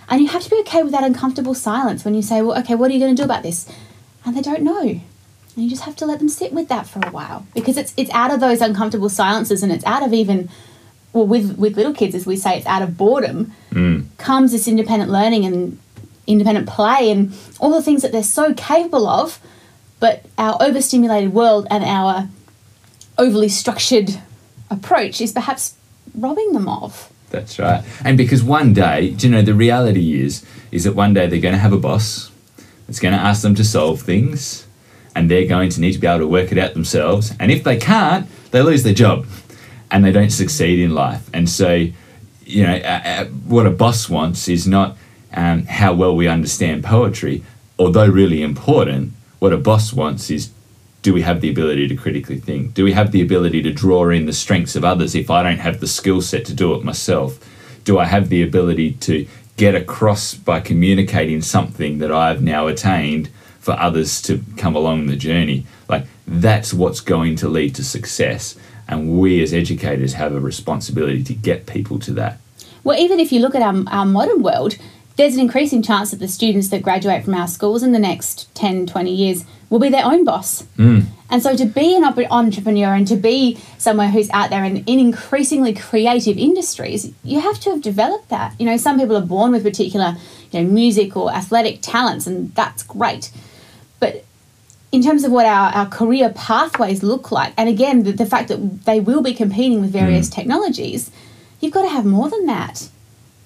and 0.10 0.21
you 0.21 0.27
have 0.29 0.41
to 0.43 0.49
be 0.49 0.56
okay 0.62 0.82
with 0.84 0.93
that 0.93 1.03
uncomfortable 1.03 1.53
silence 1.53 2.03
when 2.06 2.15
you 2.15 2.21
say, 2.21 2.41
Well, 2.41 2.58
okay, 2.60 2.75
what 2.75 2.89
are 2.89 2.93
you 2.93 2.99
going 2.99 3.15
to 3.15 3.21
do 3.21 3.25
about 3.25 3.43
this? 3.43 3.67
And 4.25 4.36
they 4.36 4.41
don't 4.41 4.63
know. 4.63 4.79
And 4.82 5.63
you 5.63 5.69
just 5.69 5.84
have 5.84 5.97
to 5.97 6.06
let 6.06 6.19
them 6.19 6.29
sit 6.29 6.53
with 6.53 6.69
that 6.69 6.88
for 6.88 6.99
a 7.06 7.12
while 7.12 7.45
because 7.53 7.77
it's 7.77 7.93
it's 7.97 8.10
out 8.12 8.32
of 8.34 8.39
those 8.39 8.62
uncomfortable 8.62 9.10
silences 9.10 9.62
and 9.62 9.71
it's 9.71 9.86
out 9.86 10.01
of 10.01 10.13
even 10.13 10.49
well 11.12 11.27
with 11.27 11.58
with 11.58 11.75
little 11.75 11.93
kids 11.93 12.15
as 12.15 12.25
we 12.25 12.36
say 12.38 12.58
it's 12.58 12.65
out 12.65 12.82
of 12.82 12.97
boredom 12.97 13.51
mm. 13.71 14.03
comes 14.17 14.51
this 14.51 14.67
independent 14.67 15.12
learning 15.12 15.45
and 15.45 15.77
independent 16.25 16.67
play 16.67 17.12
and 17.12 17.34
all 17.60 17.69
the 17.69 17.84
things 17.84 18.01
that 18.01 18.12
they're 18.12 18.23
so 18.23 18.53
capable 18.56 19.06
of 19.08 19.39
but 19.99 20.25
our 20.39 20.58
overstimulated 20.60 21.34
world 21.34 21.67
and 21.69 21.84
our 21.84 22.27
overly 23.19 23.49
structured 23.49 24.10
approach 24.69 25.21
is 25.21 25.32
perhaps 25.32 25.76
robbing 26.15 26.54
them 26.54 26.67
of 26.67 27.10
That's 27.30 27.58
right. 27.58 27.84
And 28.06 28.15
because 28.17 28.43
one 28.43 28.73
day, 28.73 29.15
you 29.17 29.30
know, 29.30 29.41
the 29.41 29.56
reality 29.56 30.21
is, 30.21 30.45
is 30.71 30.84
that 30.84 30.93
one 30.93 31.13
day 31.15 31.26
they're 31.28 31.39
going 31.39 31.56
to 31.56 31.60
have 31.60 31.73
a 31.73 31.80
boss 31.80 32.32
that's 32.86 32.99
going 32.99 33.13
to 33.13 33.19
ask 33.19 33.41
them 33.41 33.56
to 33.56 33.63
solve 33.63 34.02
things, 34.02 34.67
and 35.15 35.32
they're 35.32 35.47
going 35.47 35.69
to 35.71 35.82
need 35.82 35.93
to 35.93 35.99
be 35.99 36.06
able 36.06 36.19
to 36.19 36.28
work 36.28 36.52
it 36.52 36.60
out 36.60 36.73
themselves. 36.73 37.34
And 37.39 37.52
if 37.52 37.63
they 37.63 37.78
can't, 37.78 38.28
they 38.52 38.62
lose 38.62 38.84
their 38.84 38.93
job, 38.93 39.26
and 39.89 40.06
they 40.06 40.12
don't 40.12 40.30
succeed 40.30 40.80
in 40.80 40.93
life. 40.93 41.28
And 41.34 41.49
so, 41.49 41.88
you 42.45 42.63
know, 42.63 42.76
uh, 42.76 43.02
uh, 43.04 43.26
what 43.26 43.65
a 43.65 43.71
boss 43.71 44.10
wants 44.10 44.47
is 44.47 44.67
not 44.67 44.95
um, 45.34 45.65
how 45.65 45.93
well 45.93 46.15
we 46.15 46.28
understand 46.28 46.84
poetry, 46.84 47.43
although 47.80 48.08
really 48.08 48.43
important. 48.43 49.13
What 49.39 49.54
a 49.54 49.58
boss 49.58 49.91
wants 49.91 50.30
is 50.30 50.52
do 51.03 51.13
we 51.13 51.21
have 51.21 51.41
the 51.41 51.49
ability 51.49 51.87
to 51.89 51.95
critically 51.95 52.39
think? 52.39 52.73
Do 52.73 52.85
we 52.85 52.93
have 52.93 53.11
the 53.11 53.21
ability 53.21 53.61
to 53.63 53.73
draw 53.73 54.09
in 54.09 54.25
the 54.25 54.33
strengths 54.33 54.75
of 54.75 54.85
others 54.85 55.13
if 55.13 55.29
I 55.29 55.43
don't 55.43 55.59
have 55.59 55.81
the 55.81 55.87
skill 55.87 56.21
set 56.21 56.45
to 56.45 56.53
do 56.53 56.73
it 56.73 56.83
myself? 56.83 57.37
Do 57.83 57.99
I 57.99 58.05
have 58.05 58.29
the 58.29 58.41
ability 58.41 58.93
to 58.93 59.27
get 59.57 59.75
across 59.75 60.33
by 60.33 60.61
communicating 60.61 61.41
something 61.41 61.97
that 61.99 62.11
I've 62.11 62.41
now 62.41 62.67
attained 62.67 63.29
for 63.59 63.73
others 63.73 64.21
to 64.23 64.41
come 64.55 64.77
along 64.77 65.07
the 65.07 65.17
journey? 65.17 65.65
Like, 65.89 66.07
that's 66.25 66.73
what's 66.73 67.01
going 67.01 67.35
to 67.37 67.49
lead 67.49 67.75
to 67.75 67.83
success. 67.83 68.55
And 68.87 69.19
we 69.19 69.43
as 69.43 69.53
educators 69.53 70.13
have 70.13 70.33
a 70.33 70.39
responsibility 70.39 71.21
to 71.25 71.33
get 71.33 71.67
people 71.67 71.99
to 71.99 72.13
that. 72.13 72.39
Well, 72.85 72.97
even 72.97 73.19
if 73.19 73.33
you 73.33 73.41
look 73.41 73.55
at 73.55 73.61
our, 73.61 73.83
our 73.87 74.05
modern 74.05 74.41
world, 74.41 74.77
there's 75.15 75.36
an 75.36 75.41
increasing 75.41 75.82
chance 75.82 76.12
that 76.12 76.19
the 76.19 76.28
students 76.28 76.69
that 76.69 76.82
graduate 76.82 77.23
from 77.23 77.36
our 77.36 77.47
schools 77.47 77.84
in 77.84 77.91
the 77.91 77.99
next 77.99 78.54
10, 78.56 78.88
20 78.88 79.13
years 79.13 79.45
will 79.69 79.80
be 79.80 79.89
their 79.89 80.06
own 80.06 80.23
boss. 80.23 80.63
Hmm. 80.76 81.02
And 81.30 81.41
so 81.41 81.56
to 81.56 81.65
be 81.65 81.95
an 81.95 82.04
entrepreneur 82.04 82.93
and 82.93 83.08
to 83.08 83.15
be 83.15 83.58
someone 83.78 84.10
who's 84.10 84.30
out 84.32 84.49
there 84.49 84.63
in, 84.63 84.78
in 84.86 84.99
increasingly 84.99 85.73
creative 85.73 86.38
industries, 86.38 87.12
you 87.23 87.39
have 87.39 87.60
to 87.62 87.71
have 87.71 87.82
developed 87.82 88.30
that. 88.30 88.60
You 88.60 88.65
know, 88.65 88.78
some 88.78 88.99
people 88.99 89.15
are 89.17 89.26
born 89.26 89.52
with 89.52 89.63
particular, 89.63 90.15
you 90.52 90.62
know, 90.62 90.69
music 90.69 91.15
or 91.17 91.32
athletic 91.32 91.80
talents, 91.82 92.28
and 92.28 92.54
that's 92.56 92.84
great. 92.84 93.32
But 93.99 94.26
in 94.91 95.02
terms 95.02 95.23
of 95.23 95.32
what 95.32 95.45
our, 95.45 95.71
our 95.73 95.88
career 95.88 96.30
pathways 96.30 97.02
look 97.02 97.32
like, 97.32 97.54
and 97.58 97.67
again, 97.67 98.04
the, 98.04 98.12
the 98.12 98.28
fact 98.28 98.49
that 98.49 98.86
they 98.86 98.99
will 98.99 99.21
be 99.21 99.34
competing 99.34 99.82
with 99.82 99.91
various 99.91 100.28
hmm. 100.28 100.36
technologies, 100.36 101.12
you've 101.62 101.73
got 101.73 101.84
to 101.84 101.89
have 101.89 102.06
more 102.06 102.30
than 102.30 102.45
that. 102.47 102.89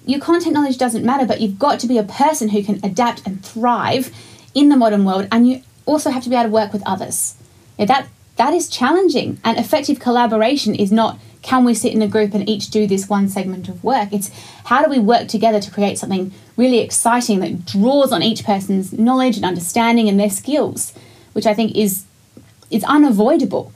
Your 0.08 0.20
content 0.20 0.54
knowledge 0.54 0.78
doesn't 0.78 1.04
matter, 1.04 1.26
but 1.26 1.42
you've 1.42 1.58
got 1.58 1.78
to 1.80 1.86
be 1.86 1.98
a 1.98 2.02
person 2.02 2.48
who 2.48 2.64
can 2.64 2.80
adapt 2.82 3.26
and 3.26 3.44
thrive 3.44 4.10
in 4.54 4.70
the 4.70 4.76
modern 4.76 5.04
world, 5.04 5.28
and 5.30 5.46
you 5.46 5.60
also 5.84 6.08
have 6.08 6.22
to 6.22 6.30
be 6.30 6.34
able 6.34 6.44
to 6.44 6.50
work 6.50 6.72
with 6.72 6.82
others. 6.86 7.34
Yeah, 7.78 7.84
that 7.84 8.08
that 8.36 8.54
is 8.54 8.70
challenging, 8.70 9.38
and 9.44 9.58
effective 9.58 10.00
collaboration 10.00 10.74
is 10.74 10.90
not 10.90 11.18
can 11.42 11.62
we 11.62 11.74
sit 11.74 11.92
in 11.92 12.00
a 12.00 12.08
group 12.08 12.32
and 12.32 12.48
each 12.48 12.70
do 12.70 12.86
this 12.86 13.10
one 13.10 13.28
segment 13.28 13.68
of 13.68 13.84
work. 13.84 14.08
It's 14.10 14.30
how 14.64 14.82
do 14.82 14.88
we 14.90 14.98
work 14.98 15.28
together 15.28 15.60
to 15.60 15.70
create 15.70 15.98
something 15.98 16.32
really 16.56 16.78
exciting 16.78 17.40
that 17.40 17.66
draws 17.66 18.10
on 18.10 18.22
each 18.22 18.44
person's 18.44 18.94
knowledge 18.94 19.36
and 19.36 19.44
understanding 19.44 20.08
and 20.08 20.18
their 20.18 20.30
skills, 20.30 20.94
which 21.34 21.44
I 21.44 21.52
think 21.52 21.76
is 21.76 22.06
is 22.70 22.82
unavoidable. 22.84 23.72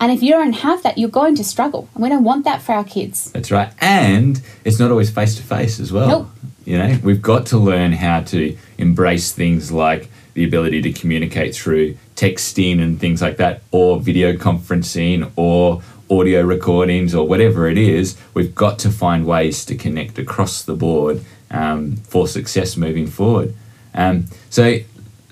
And 0.00 0.12
if 0.12 0.22
you 0.22 0.32
don't 0.32 0.52
have 0.52 0.82
that, 0.84 0.96
you're 0.98 1.08
going 1.08 1.34
to 1.36 1.44
struggle. 1.44 1.88
And 1.94 2.02
we 2.02 2.08
don't 2.08 2.24
want 2.24 2.44
that 2.44 2.62
for 2.62 2.72
our 2.72 2.84
kids. 2.84 3.32
That's 3.32 3.50
right. 3.50 3.72
And 3.80 4.40
it's 4.64 4.78
not 4.78 4.90
always 4.90 5.10
face 5.10 5.34
to 5.36 5.42
face 5.42 5.80
as 5.80 5.92
well. 5.92 6.08
Nope. 6.08 6.28
You 6.64 6.78
know, 6.78 6.98
we've 7.02 7.22
got 7.22 7.46
to 7.46 7.58
learn 7.58 7.92
how 7.92 8.20
to 8.20 8.56
embrace 8.76 9.32
things 9.32 9.72
like 9.72 10.10
the 10.34 10.44
ability 10.44 10.82
to 10.82 10.92
communicate 10.92 11.54
through 11.54 11.96
texting 12.14 12.80
and 12.80 13.00
things 13.00 13.22
like 13.22 13.38
that, 13.38 13.62
or 13.70 13.98
video 13.98 14.34
conferencing, 14.34 15.32
or 15.34 15.82
audio 16.10 16.42
recordings, 16.42 17.14
or 17.14 17.26
whatever 17.26 17.68
it 17.68 17.78
is. 17.78 18.16
We've 18.34 18.54
got 18.54 18.78
to 18.80 18.90
find 18.90 19.26
ways 19.26 19.64
to 19.64 19.74
connect 19.74 20.18
across 20.18 20.62
the 20.62 20.74
board 20.74 21.24
um, 21.50 21.96
for 21.96 22.28
success 22.28 22.76
moving 22.76 23.06
forward. 23.06 23.54
Um, 23.94 24.26
so, 24.50 24.78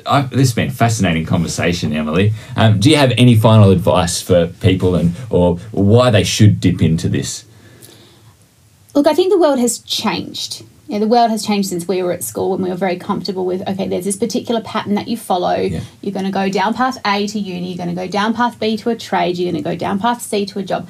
I, 0.06 0.22
this 0.22 0.38
has 0.38 0.54
been 0.54 0.68
a 0.68 0.72
fascinating 0.72 1.26
conversation, 1.26 1.92
Emily. 1.92 2.32
Um, 2.56 2.80
do 2.80 2.90
you 2.90 2.96
have 2.96 3.12
any 3.16 3.36
final 3.36 3.70
advice 3.70 4.20
for 4.20 4.48
people 4.48 4.94
and 4.94 5.14
or 5.30 5.56
why 5.72 6.10
they 6.10 6.24
should 6.24 6.60
dip 6.60 6.82
into 6.82 7.08
this? 7.08 7.44
Look, 8.94 9.06
I 9.06 9.14
think 9.14 9.30
the 9.30 9.38
world 9.38 9.58
has 9.58 9.78
changed. 9.80 10.64
Yeah, 10.88 11.00
the 11.00 11.08
world 11.08 11.30
has 11.30 11.44
changed 11.44 11.68
since 11.68 11.88
we 11.88 12.02
were 12.02 12.12
at 12.12 12.22
school 12.22 12.50
when 12.50 12.62
we 12.62 12.70
were 12.70 12.76
very 12.76 12.96
comfortable 12.96 13.44
with 13.44 13.66
okay, 13.68 13.88
there's 13.88 14.04
this 14.04 14.16
particular 14.16 14.60
pattern 14.60 14.94
that 14.94 15.08
you 15.08 15.16
follow. 15.16 15.56
Yeah. 15.56 15.80
You're 16.00 16.12
going 16.12 16.26
to 16.26 16.32
go 16.32 16.48
down 16.48 16.74
path 16.74 16.98
A 17.04 17.26
to 17.26 17.38
uni, 17.38 17.72
you're 17.72 17.76
going 17.76 17.94
to 17.94 18.00
go 18.00 18.08
down 18.08 18.34
path 18.34 18.58
B 18.60 18.76
to 18.78 18.90
a 18.90 18.96
trade, 18.96 19.36
you're 19.36 19.50
going 19.50 19.62
to 19.62 19.68
go 19.68 19.76
down 19.76 19.98
path 19.98 20.22
C 20.22 20.46
to 20.46 20.60
a 20.60 20.62
job. 20.62 20.88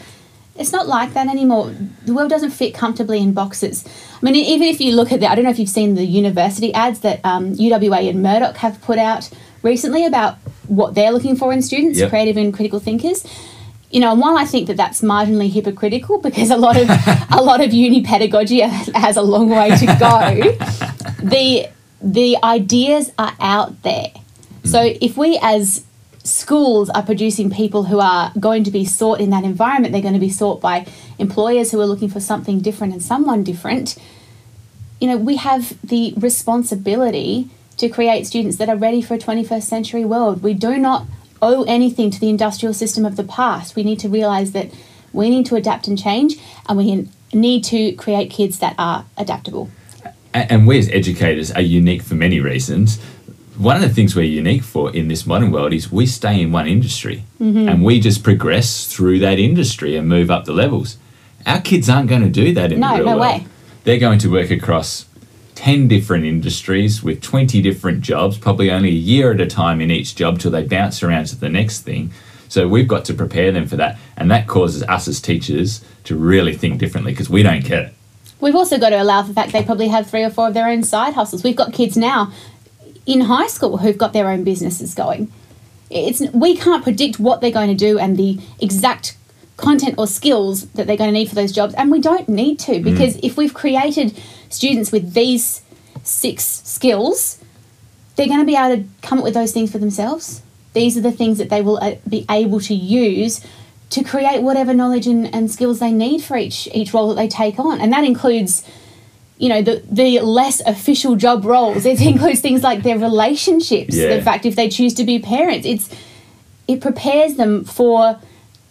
It's 0.58 0.72
not 0.72 0.86
like 0.88 1.12
that 1.14 1.28
anymore. 1.28 1.72
The 2.04 2.14
world 2.14 2.30
doesn't 2.30 2.50
fit 2.50 2.74
comfortably 2.74 3.20
in 3.20 3.32
boxes. 3.32 3.84
I 4.20 4.24
mean, 4.24 4.34
even 4.36 4.68
if 4.68 4.80
you 4.80 4.94
look 4.96 5.12
at 5.12 5.20
the, 5.20 5.26
I 5.30 5.34
don't 5.34 5.44
know 5.44 5.50
if 5.50 5.58
you've 5.58 5.68
seen 5.68 5.94
the 5.94 6.04
university 6.04 6.72
ads 6.72 7.00
that 7.00 7.20
um, 7.24 7.54
UWA 7.54 8.08
and 8.08 8.22
Murdoch 8.22 8.56
have 8.58 8.80
put 8.80 8.98
out 8.98 9.30
recently 9.62 10.06
about 10.06 10.36
what 10.68 10.94
they're 10.94 11.12
looking 11.12 11.36
for 11.36 11.52
in 11.52 11.62
students, 11.62 11.98
Yep. 11.98 12.10
creative 12.10 12.36
and 12.36 12.52
critical 12.54 12.80
thinkers 12.80 13.24
you 13.90 14.00
know, 14.00 14.10
and 14.12 14.20
while 14.20 14.36
I 14.36 14.44
think 14.44 14.66
that 14.66 14.76
that's 14.76 15.00
marginally 15.00 15.50
hypocritical 15.50 16.18
because 16.20 16.50
a 16.50 16.56
lot 16.56 16.76
of 16.76 16.88
a 17.30 17.40
lot 17.40 17.60
of 17.62 17.72
uni 17.72 18.02
pedagogy 18.02 18.60
has 18.60 19.16
a 19.16 19.22
long 19.22 19.48
way 19.48 19.70
to 19.70 19.86
go, 19.86 20.56
the 21.22 21.68
the 22.02 22.36
ideas 22.42 23.12
are 23.18 23.34
out 23.40 23.82
there. 23.82 24.12
So 24.64 24.82
if 24.82 25.16
we 25.16 25.38
as 25.40 25.86
schools 26.26 26.90
are 26.90 27.02
producing 27.02 27.50
people 27.50 27.84
who 27.84 28.00
are 28.00 28.32
going 28.38 28.64
to 28.64 28.70
be 28.70 28.84
sought 28.84 29.20
in 29.20 29.30
that 29.30 29.44
environment, 29.44 29.92
they're 29.92 30.02
going 30.02 30.14
to 30.14 30.20
be 30.20 30.30
sought 30.30 30.60
by 30.60 30.86
employers 31.18 31.70
who 31.70 31.80
are 31.80 31.86
looking 31.86 32.08
for 32.08 32.20
something 32.20 32.60
different 32.60 32.92
and 32.92 33.02
someone 33.02 33.44
different. 33.44 33.96
You 35.00 35.08
know, 35.08 35.16
we 35.16 35.36
have 35.36 35.76
the 35.86 36.14
responsibility 36.16 37.48
to 37.76 37.88
create 37.88 38.26
students 38.26 38.56
that 38.56 38.68
are 38.68 38.76
ready 38.76 39.02
for 39.02 39.14
a 39.14 39.18
21st 39.18 39.62
century 39.62 40.04
world. 40.04 40.42
We 40.42 40.54
do 40.54 40.78
not 40.78 41.06
owe 41.42 41.64
anything 41.64 42.10
to 42.10 42.18
the 42.18 42.28
industrial 42.28 42.74
system 42.74 43.04
of 43.04 43.16
the 43.16 43.24
past. 43.24 43.76
We 43.76 43.84
need 43.84 44.00
to 44.00 44.08
realize 44.08 44.52
that 44.52 44.70
we 45.12 45.30
need 45.30 45.46
to 45.46 45.54
adapt 45.54 45.86
and 45.86 45.98
change, 45.98 46.36
and 46.68 46.76
we 46.76 47.08
need 47.32 47.64
to 47.64 47.92
create 47.92 48.30
kids 48.30 48.58
that 48.58 48.74
are 48.78 49.04
adaptable. 49.16 49.70
And 50.34 50.66
we 50.66 50.78
as 50.78 50.88
educators 50.90 51.50
are 51.52 51.62
unique 51.62 52.02
for 52.02 52.14
many 52.14 52.40
reasons. 52.40 52.98
One 53.58 53.76
of 53.76 53.82
the 53.82 53.88
things 53.88 54.14
we're 54.14 54.22
unique 54.24 54.62
for 54.62 54.94
in 54.94 55.08
this 55.08 55.26
modern 55.26 55.50
world 55.50 55.72
is 55.72 55.90
we 55.90 56.06
stay 56.06 56.40
in 56.42 56.52
one 56.52 56.66
industry 56.66 57.24
Mm-hmm. 57.40 57.68
and 57.68 57.84
we 57.84 58.00
just 58.00 58.22
progress 58.24 58.86
through 58.86 59.18
that 59.20 59.38
industry 59.38 59.94
and 59.96 60.08
move 60.08 60.30
up 60.30 60.44
the 60.46 60.52
levels. 60.52 60.96
Our 61.46 61.60
kids 61.60 61.88
aren't 61.90 62.08
going 62.08 62.22
to 62.22 62.30
do 62.30 62.52
that 62.54 62.72
in 62.72 62.80
No, 62.80 62.88
the 62.92 62.94
real 62.96 63.04
no 63.04 63.10
world. 63.18 63.20
way. 63.42 63.46
They're 63.84 63.98
going 63.98 64.18
to 64.20 64.28
work 64.32 64.50
across 64.50 65.06
10 65.54 65.86
different 65.88 66.24
industries 66.24 67.02
with 67.02 67.20
20 67.22 67.60
different 67.62 68.00
jobs, 68.00 68.36
probably 68.38 68.70
only 68.70 68.88
a 68.88 68.92
year 68.92 69.32
at 69.32 69.40
a 69.40 69.46
time 69.46 69.80
in 69.80 69.90
each 69.90 70.14
job 70.16 70.38
till 70.38 70.50
they 70.50 70.64
bounce 70.64 71.02
around 71.02 71.26
to 71.26 71.36
the 71.36 71.48
next 71.48 71.82
thing. 71.82 72.10
So 72.48 72.66
we've 72.68 72.88
got 72.88 73.04
to 73.06 73.14
prepare 73.14 73.52
them 73.52 73.66
for 73.66 73.76
that. 73.76 73.98
And 74.16 74.30
that 74.30 74.46
causes 74.48 74.82
us 74.84 75.08
as 75.08 75.20
teachers 75.20 75.84
to 76.04 76.16
really 76.16 76.54
think 76.54 76.78
differently 76.78 77.12
because 77.12 77.28
we 77.30 77.42
don't 77.42 77.64
get 77.64 77.78
it. 77.86 77.92
We've 78.40 78.54
also 78.54 78.78
got 78.78 78.90
to 78.90 79.00
allow 79.02 79.22
for 79.22 79.28
the 79.28 79.34
fact 79.34 79.52
they 79.52 79.62
probably 79.62 79.88
have 79.88 80.08
three 80.10 80.22
or 80.24 80.30
four 80.30 80.48
of 80.48 80.54
their 80.54 80.68
own 80.68 80.82
side 80.82 81.14
hustles. 81.14 81.42
We've 81.44 81.56
got 81.56 81.72
kids 81.72 81.96
now 81.96 82.32
in 83.06 83.22
high 83.22 83.46
school 83.46 83.78
who've 83.78 83.96
got 83.96 84.12
their 84.12 84.28
own 84.28 84.44
businesses 84.44 84.94
going. 84.94 85.32
It's 85.88 86.20
we 86.32 86.56
can't 86.56 86.82
predict 86.82 87.18
what 87.20 87.40
they're 87.40 87.50
going 87.52 87.68
to 87.68 87.74
do 87.74 87.98
and 87.98 88.16
the 88.16 88.40
exact 88.60 89.16
content 89.56 89.94
or 89.96 90.06
skills 90.06 90.66
that 90.70 90.86
they're 90.86 90.96
going 90.96 91.08
to 91.08 91.18
need 91.18 91.28
for 91.28 91.34
those 91.34 91.52
jobs, 91.52 91.74
and 91.74 91.90
we 91.90 92.00
don't 92.00 92.28
need 92.28 92.58
to 92.60 92.80
because 92.80 93.16
if 93.22 93.36
we've 93.36 93.54
created 93.54 94.20
students 94.50 94.92
with 94.92 95.14
these 95.14 95.62
six 96.02 96.44
skills, 96.64 97.38
they're 98.16 98.26
going 98.26 98.40
to 98.40 98.46
be 98.46 98.56
able 98.56 98.76
to 98.76 98.88
come 99.02 99.18
up 99.18 99.24
with 99.24 99.34
those 99.34 99.52
things 99.52 99.70
for 99.70 99.78
themselves. 99.78 100.42
These 100.72 100.98
are 100.98 101.00
the 101.00 101.12
things 101.12 101.38
that 101.38 101.48
they 101.48 101.62
will 101.62 101.78
uh, 101.78 101.94
be 102.06 102.26
able 102.28 102.60
to 102.60 102.74
use 102.74 103.40
to 103.90 104.02
create 104.02 104.42
whatever 104.42 104.74
knowledge 104.74 105.06
and, 105.06 105.32
and 105.32 105.50
skills 105.50 105.78
they 105.78 105.92
need 105.92 106.22
for 106.22 106.36
each 106.36 106.68
each 106.74 106.92
role 106.92 107.08
that 107.08 107.14
they 107.14 107.28
take 107.28 107.58
on, 107.58 107.80
and 107.80 107.92
that 107.92 108.04
includes 108.04 108.68
you 109.38 109.49
know 109.49 109.62
the 109.62 109.83
the 109.90 110.20
less 110.20 110.61
official 110.61 111.16
job 111.16 111.44
roles. 111.44 111.85
It 111.85 112.01
includes 112.12 112.40
things 112.40 112.62
like 112.62 112.83
their 112.83 112.99
relationships. 112.99 113.94
Yeah. 113.94 114.16
The 114.16 114.22
fact 114.22 114.46
if 114.46 114.57
they 114.57 114.68
choose 114.68 114.94
to 114.94 115.05
be 115.05 115.18
parents, 115.18 115.66
it's 115.66 115.94
it 116.68 116.81
prepares 116.81 117.37
them 117.37 117.64
for 117.64 118.18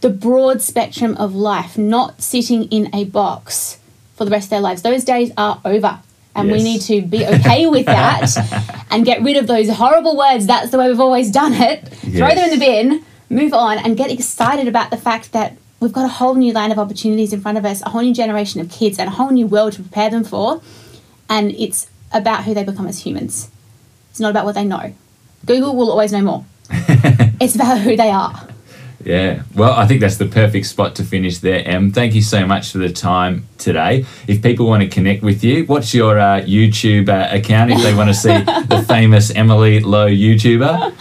the 0.01 0.09
broad 0.09 0.61
spectrum 0.61 1.15
of 1.17 1.33
life, 1.33 1.77
not 1.77 2.21
sitting 2.21 2.65
in 2.65 2.93
a 2.93 3.05
box 3.05 3.79
for 4.15 4.25
the 4.25 4.31
rest 4.31 4.45
of 4.47 4.49
their 4.51 4.61
lives. 4.61 4.81
Those 4.81 5.03
days 5.03 5.31
are 5.37 5.61
over. 5.65 5.99
And 6.37 6.51
we 6.51 6.61
need 6.61 6.81
to 6.81 7.01
be 7.01 7.25
okay 7.35 7.65
with 7.65 7.85
that 7.85 8.29
and 8.91 9.05
get 9.05 9.21
rid 9.21 9.37
of 9.37 9.47
those 9.47 9.69
horrible 9.69 10.17
words. 10.17 10.45
That's 10.45 10.69
the 10.69 10.77
way 10.77 10.89
we've 10.89 10.99
always 10.99 11.31
done 11.31 11.53
it. 11.53 11.87
Throw 11.87 12.27
them 12.27 12.49
in 12.49 12.49
the 12.49 12.57
bin, 12.57 13.05
move 13.29 13.53
on, 13.53 13.77
and 13.77 13.95
get 13.95 14.11
excited 14.11 14.67
about 14.67 14.89
the 14.89 14.97
fact 14.97 15.31
that 15.31 15.57
we've 15.85 15.93
got 15.93 16.05
a 16.05 16.09
whole 16.09 16.33
new 16.33 16.51
line 16.51 16.71
of 16.71 16.79
opportunities 16.79 17.31
in 17.31 17.39
front 17.39 17.59
of 17.59 17.65
us, 17.65 17.83
a 17.83 17.89
whole 17.89 18.01
new 18.01 18.13
generation 18.13 18.59
of 18.59 18.71
kids, 18.71 18.97
and 18.97 19.07
a 19.07 19.11
whole 19.11 19.29
new 19.29 19.45
world 19.45 19.73
to 19.73 19.81
prepare 19.83 20.09
them 20.09 20.23
for. 20.23 20.59
And 21.29 21.51
it's 21.51 21.87
about 22.11 22.43
who 22.43 22.55
they 22.55 22.63
become 22.63 22.87
as 22.87 23.03
humans. 23.03 23.51
It's 24.09 24.19
not 24.19 24.31
about 24.31 24.45
what 24.45 24.55
they 24.55 24.65
know. 24.65 24.95
Google 25.45 25.75
will 25.75 25.91
always 25.91 26.11
know 26.11 26.21
more. 26.21 26.45
it's 27.39 27.53
about 27.53 27.81
who 27.81 27.95
they 27.95 28.09
are. 28.09 28.47
Yeah. 29.03 29.43
Well, 29.53 29.73
I 29.73 29.85
think 29.85 30.01
that's 30.01 30.17
the 30.17 30.25
perfect 30.25 30.65
spot 30.65 30.95
to 30.95 31.03
finish 31.03 31.37
there, 31.37 31.63
Em. 31.67 31.91
Thank 31.91 32.15
you 32.15 32.23
so 32.23 32.47
much 32.47 32.71
for 32.71 32.79
the 32.79 32.91
time 32.91 33.47
today. 33.59 34.05
If 34.27 34.41
people 34.41 34.65
want 34.65 34.81
to 34.81 34.89
connect 34.89 35.21
with 35.21 35.43
you, 35.43 35.65
what's 35.65 35.93
your 35.93 36.17
uh, 36.17 36.41
YouTube 36.41 37.09
uh, 37.09 37.29
account 37.31 37.69
if 37.69 37.83
they 37.83 37.93
want 37.93 38.09
to 38.09 38.15
see 38.15 38.29
the 38.69 38.83
famous 38.87 39.29
Emily 39.29 39.81
Lowe 39.81 40.07
YouTuber? 40.07 40.95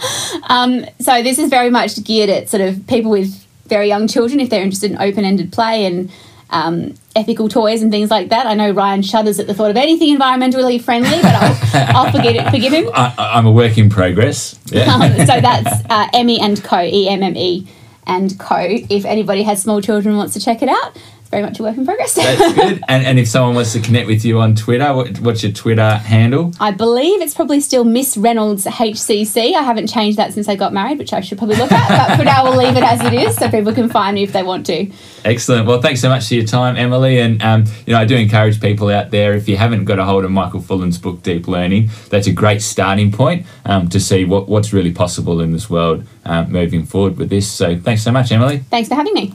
Um, 0.47 0.85
so 0.99 1.23
this 1.23 1.39
is 1.39 1.49
very 1.49 1.71
much 1.71 2.03
geared 2.03 2.29
at 2.29 2.49
sort 2.49 2.61
of 2.61 2.85
people 2.85 3.09
with 3.09 3.44
very 3.67 3.87
young 3.87 4.07
children 4.07 4.39
if 4.39 4.49
they're 4.49 4.63
interested 4.63 4.91
in 4.91 4.97
open-ended 4.97 5.51
play 5.51 5.85
and 5.85 6.11
um, 6.49 6.93
ethical 7.15 7.49
toys 7.49 7.81
and 7.81 7.91
things 7.91 8.11
like 8.11 8.29
that. 8.29 8.45
I 8.45 8.53
know 8.53 8.71
Ryan 8.71 9.01
shudders 9.01 9.39
at 9.39 9.47
the 9.47 9.53
thought 9.53 9.71
of 9.71 9.77
anything 9.77 10.15
environmentally 10.17 10.81
friendly, 10.81 11.21
but 11.21 11.33
I'll, 11.33 11.95
I'll 12.05 12.11
forget 12.11 12.35
it, 12.35 12.49
forgive 12.51 12.73
him. 12.73 12.89
I, 12.93 13.13
I'm 13.17 13.45
a 13.45 13.51
work 13.51 13.77
in 13.77 13.89
progress. 13.89 14.59
Yeah. 14.67 14.93
Um, 14.93 15.11
so 15.25 15.41
that's 15.41 15.85
uh, 15.89 16.07
Emmy 16.13 16.39
and 16.39 16.63
Co. 16.63 16.81
E 16.81 17.09
M 17.09 17.23
M 17.23 17.35
E 17.35 17.67
and 18.05 18.37
Co. 18.39 18.57
If 18.59 19.05
anybody 19.05 19.43
has 19.43 19.61
small 19.61 19.81
children 19.81 20.09
and 20.09 20.17
wants 20.17 20.33
to 20.33 20.39
check 20.39 20.61
it 20.61 20.69
out, 20.69 20.97
very 21.29 21.43
much 21.43 21.59
a 21.59 21.63
work 21.63 21.77
in 21.77 21.85
progress. 21.85 22.13
That's 22.13 22.53
good. 22.55 22.83
And, 22.87 23.05
and 23.05 23.19
if 23.19 23.27
someone 23.27 23.55
wants 23.55 23.73
to 23.73 23.79
connect 23.79 24.07
with 24.07 24.23
you 24.23 24.39
on 24.39 24.55
Twitter, 24.55 24.93
what, 24.93 25.19
what's 25.19 25.43
your 25.43 25.51
Twitter 25.51 25.95
handle? 25.95 26.53
I 26.59 26.71
believe 26.71 27.21
it's 27.21 27.33
probably 27.33 27.59
still 27.59 27.83
Miss 27.83 28.17
Reynolds 28.17 28.65
HCC. 28.65 29.53
I 29.53 29.61
haven't 29.61 29.87
changed 29.87 30.17
that 30.17 30.33
since 30.33 30.47
I 30.47 30.55
got 30.55 30.73
married, 30.73 30.97
which 30.97 31.13
I 31.13 31.21
should 31.21 31.37
probably 31.37 31.57
look 31.57 31.71
at. 31.71 32.07
But 32.07 32.17
for 32.17 32.23
now, 32.23 32.43
we'll 32.43 32.57
leave 32.57 32.77
it 32.77 32.83
as 32.83 33.01
it 33.01 33.13
is 33.13 33.35
so 33.35 33.49
people 33.49 33.73
can 33.73 33.89
find 33.89 34.15
me 34.15 34.23
if 34.23 34.33
they 34.33 34.43
want 34.43 34.65
to. 34.67 34.91
Excellent. 35.23 35.67
Well, 35.67 35.81
thanks 35.81 36.01
so 36.01 36.09
much 36.09 36.27
for 36.27 36.35
your 36.35 36.45
time, 36.45 36.75
Emily. 36.77 37.19
And 37.19 37.41
um, 37.41 37.65
you 37.85 37.93
know, 37.93 37.99
I 37.99 38.05
do 38.05 38.15
encourage 38.15 38.61
people 38.61 38.89
out 38.89 39.11
there 39.11 39.33
if 39.33 39.47
you 39.47 39.57
haven't 39.57 39.85
got 39.85 39.99
a 39.99 40.05
hold 40.05 40.25
of 40.25 40.31
Michael 40.31 40.61
Fullan's 40.61 40.97
book, 40.97 41.23
Deep 41.23 41.47
Learning, 41.47 41.89
that's 42.09 42.27
a 42.27 42.31
great 42.31 42.61
starting 42.61 43.11
point 43.11 43.45
um, 43.65 43.89
to 43.89 43.99
see 43.99 44.25
what, 44.25 44.47
what's 44.47 44.73
really 44.73 44.91
possible 44.91 45.41
in 45.41 45.51
this 45.51 45.69
world 45.69 46.05
um, 46.25 46.51
moving 46.51 46.85
forward 46.85 47.17
with 47.17 47.29
this. 47.29 47.49
So, 47.49 47.77
thanks 47.77 48.03
so 48.03 48.11
much, 48.11 48.31
Emily. 48.31 48.59
Thanks 48.69 48.89
for 48.89 48.95
having 48.95 49.13
me. 49.13 49.33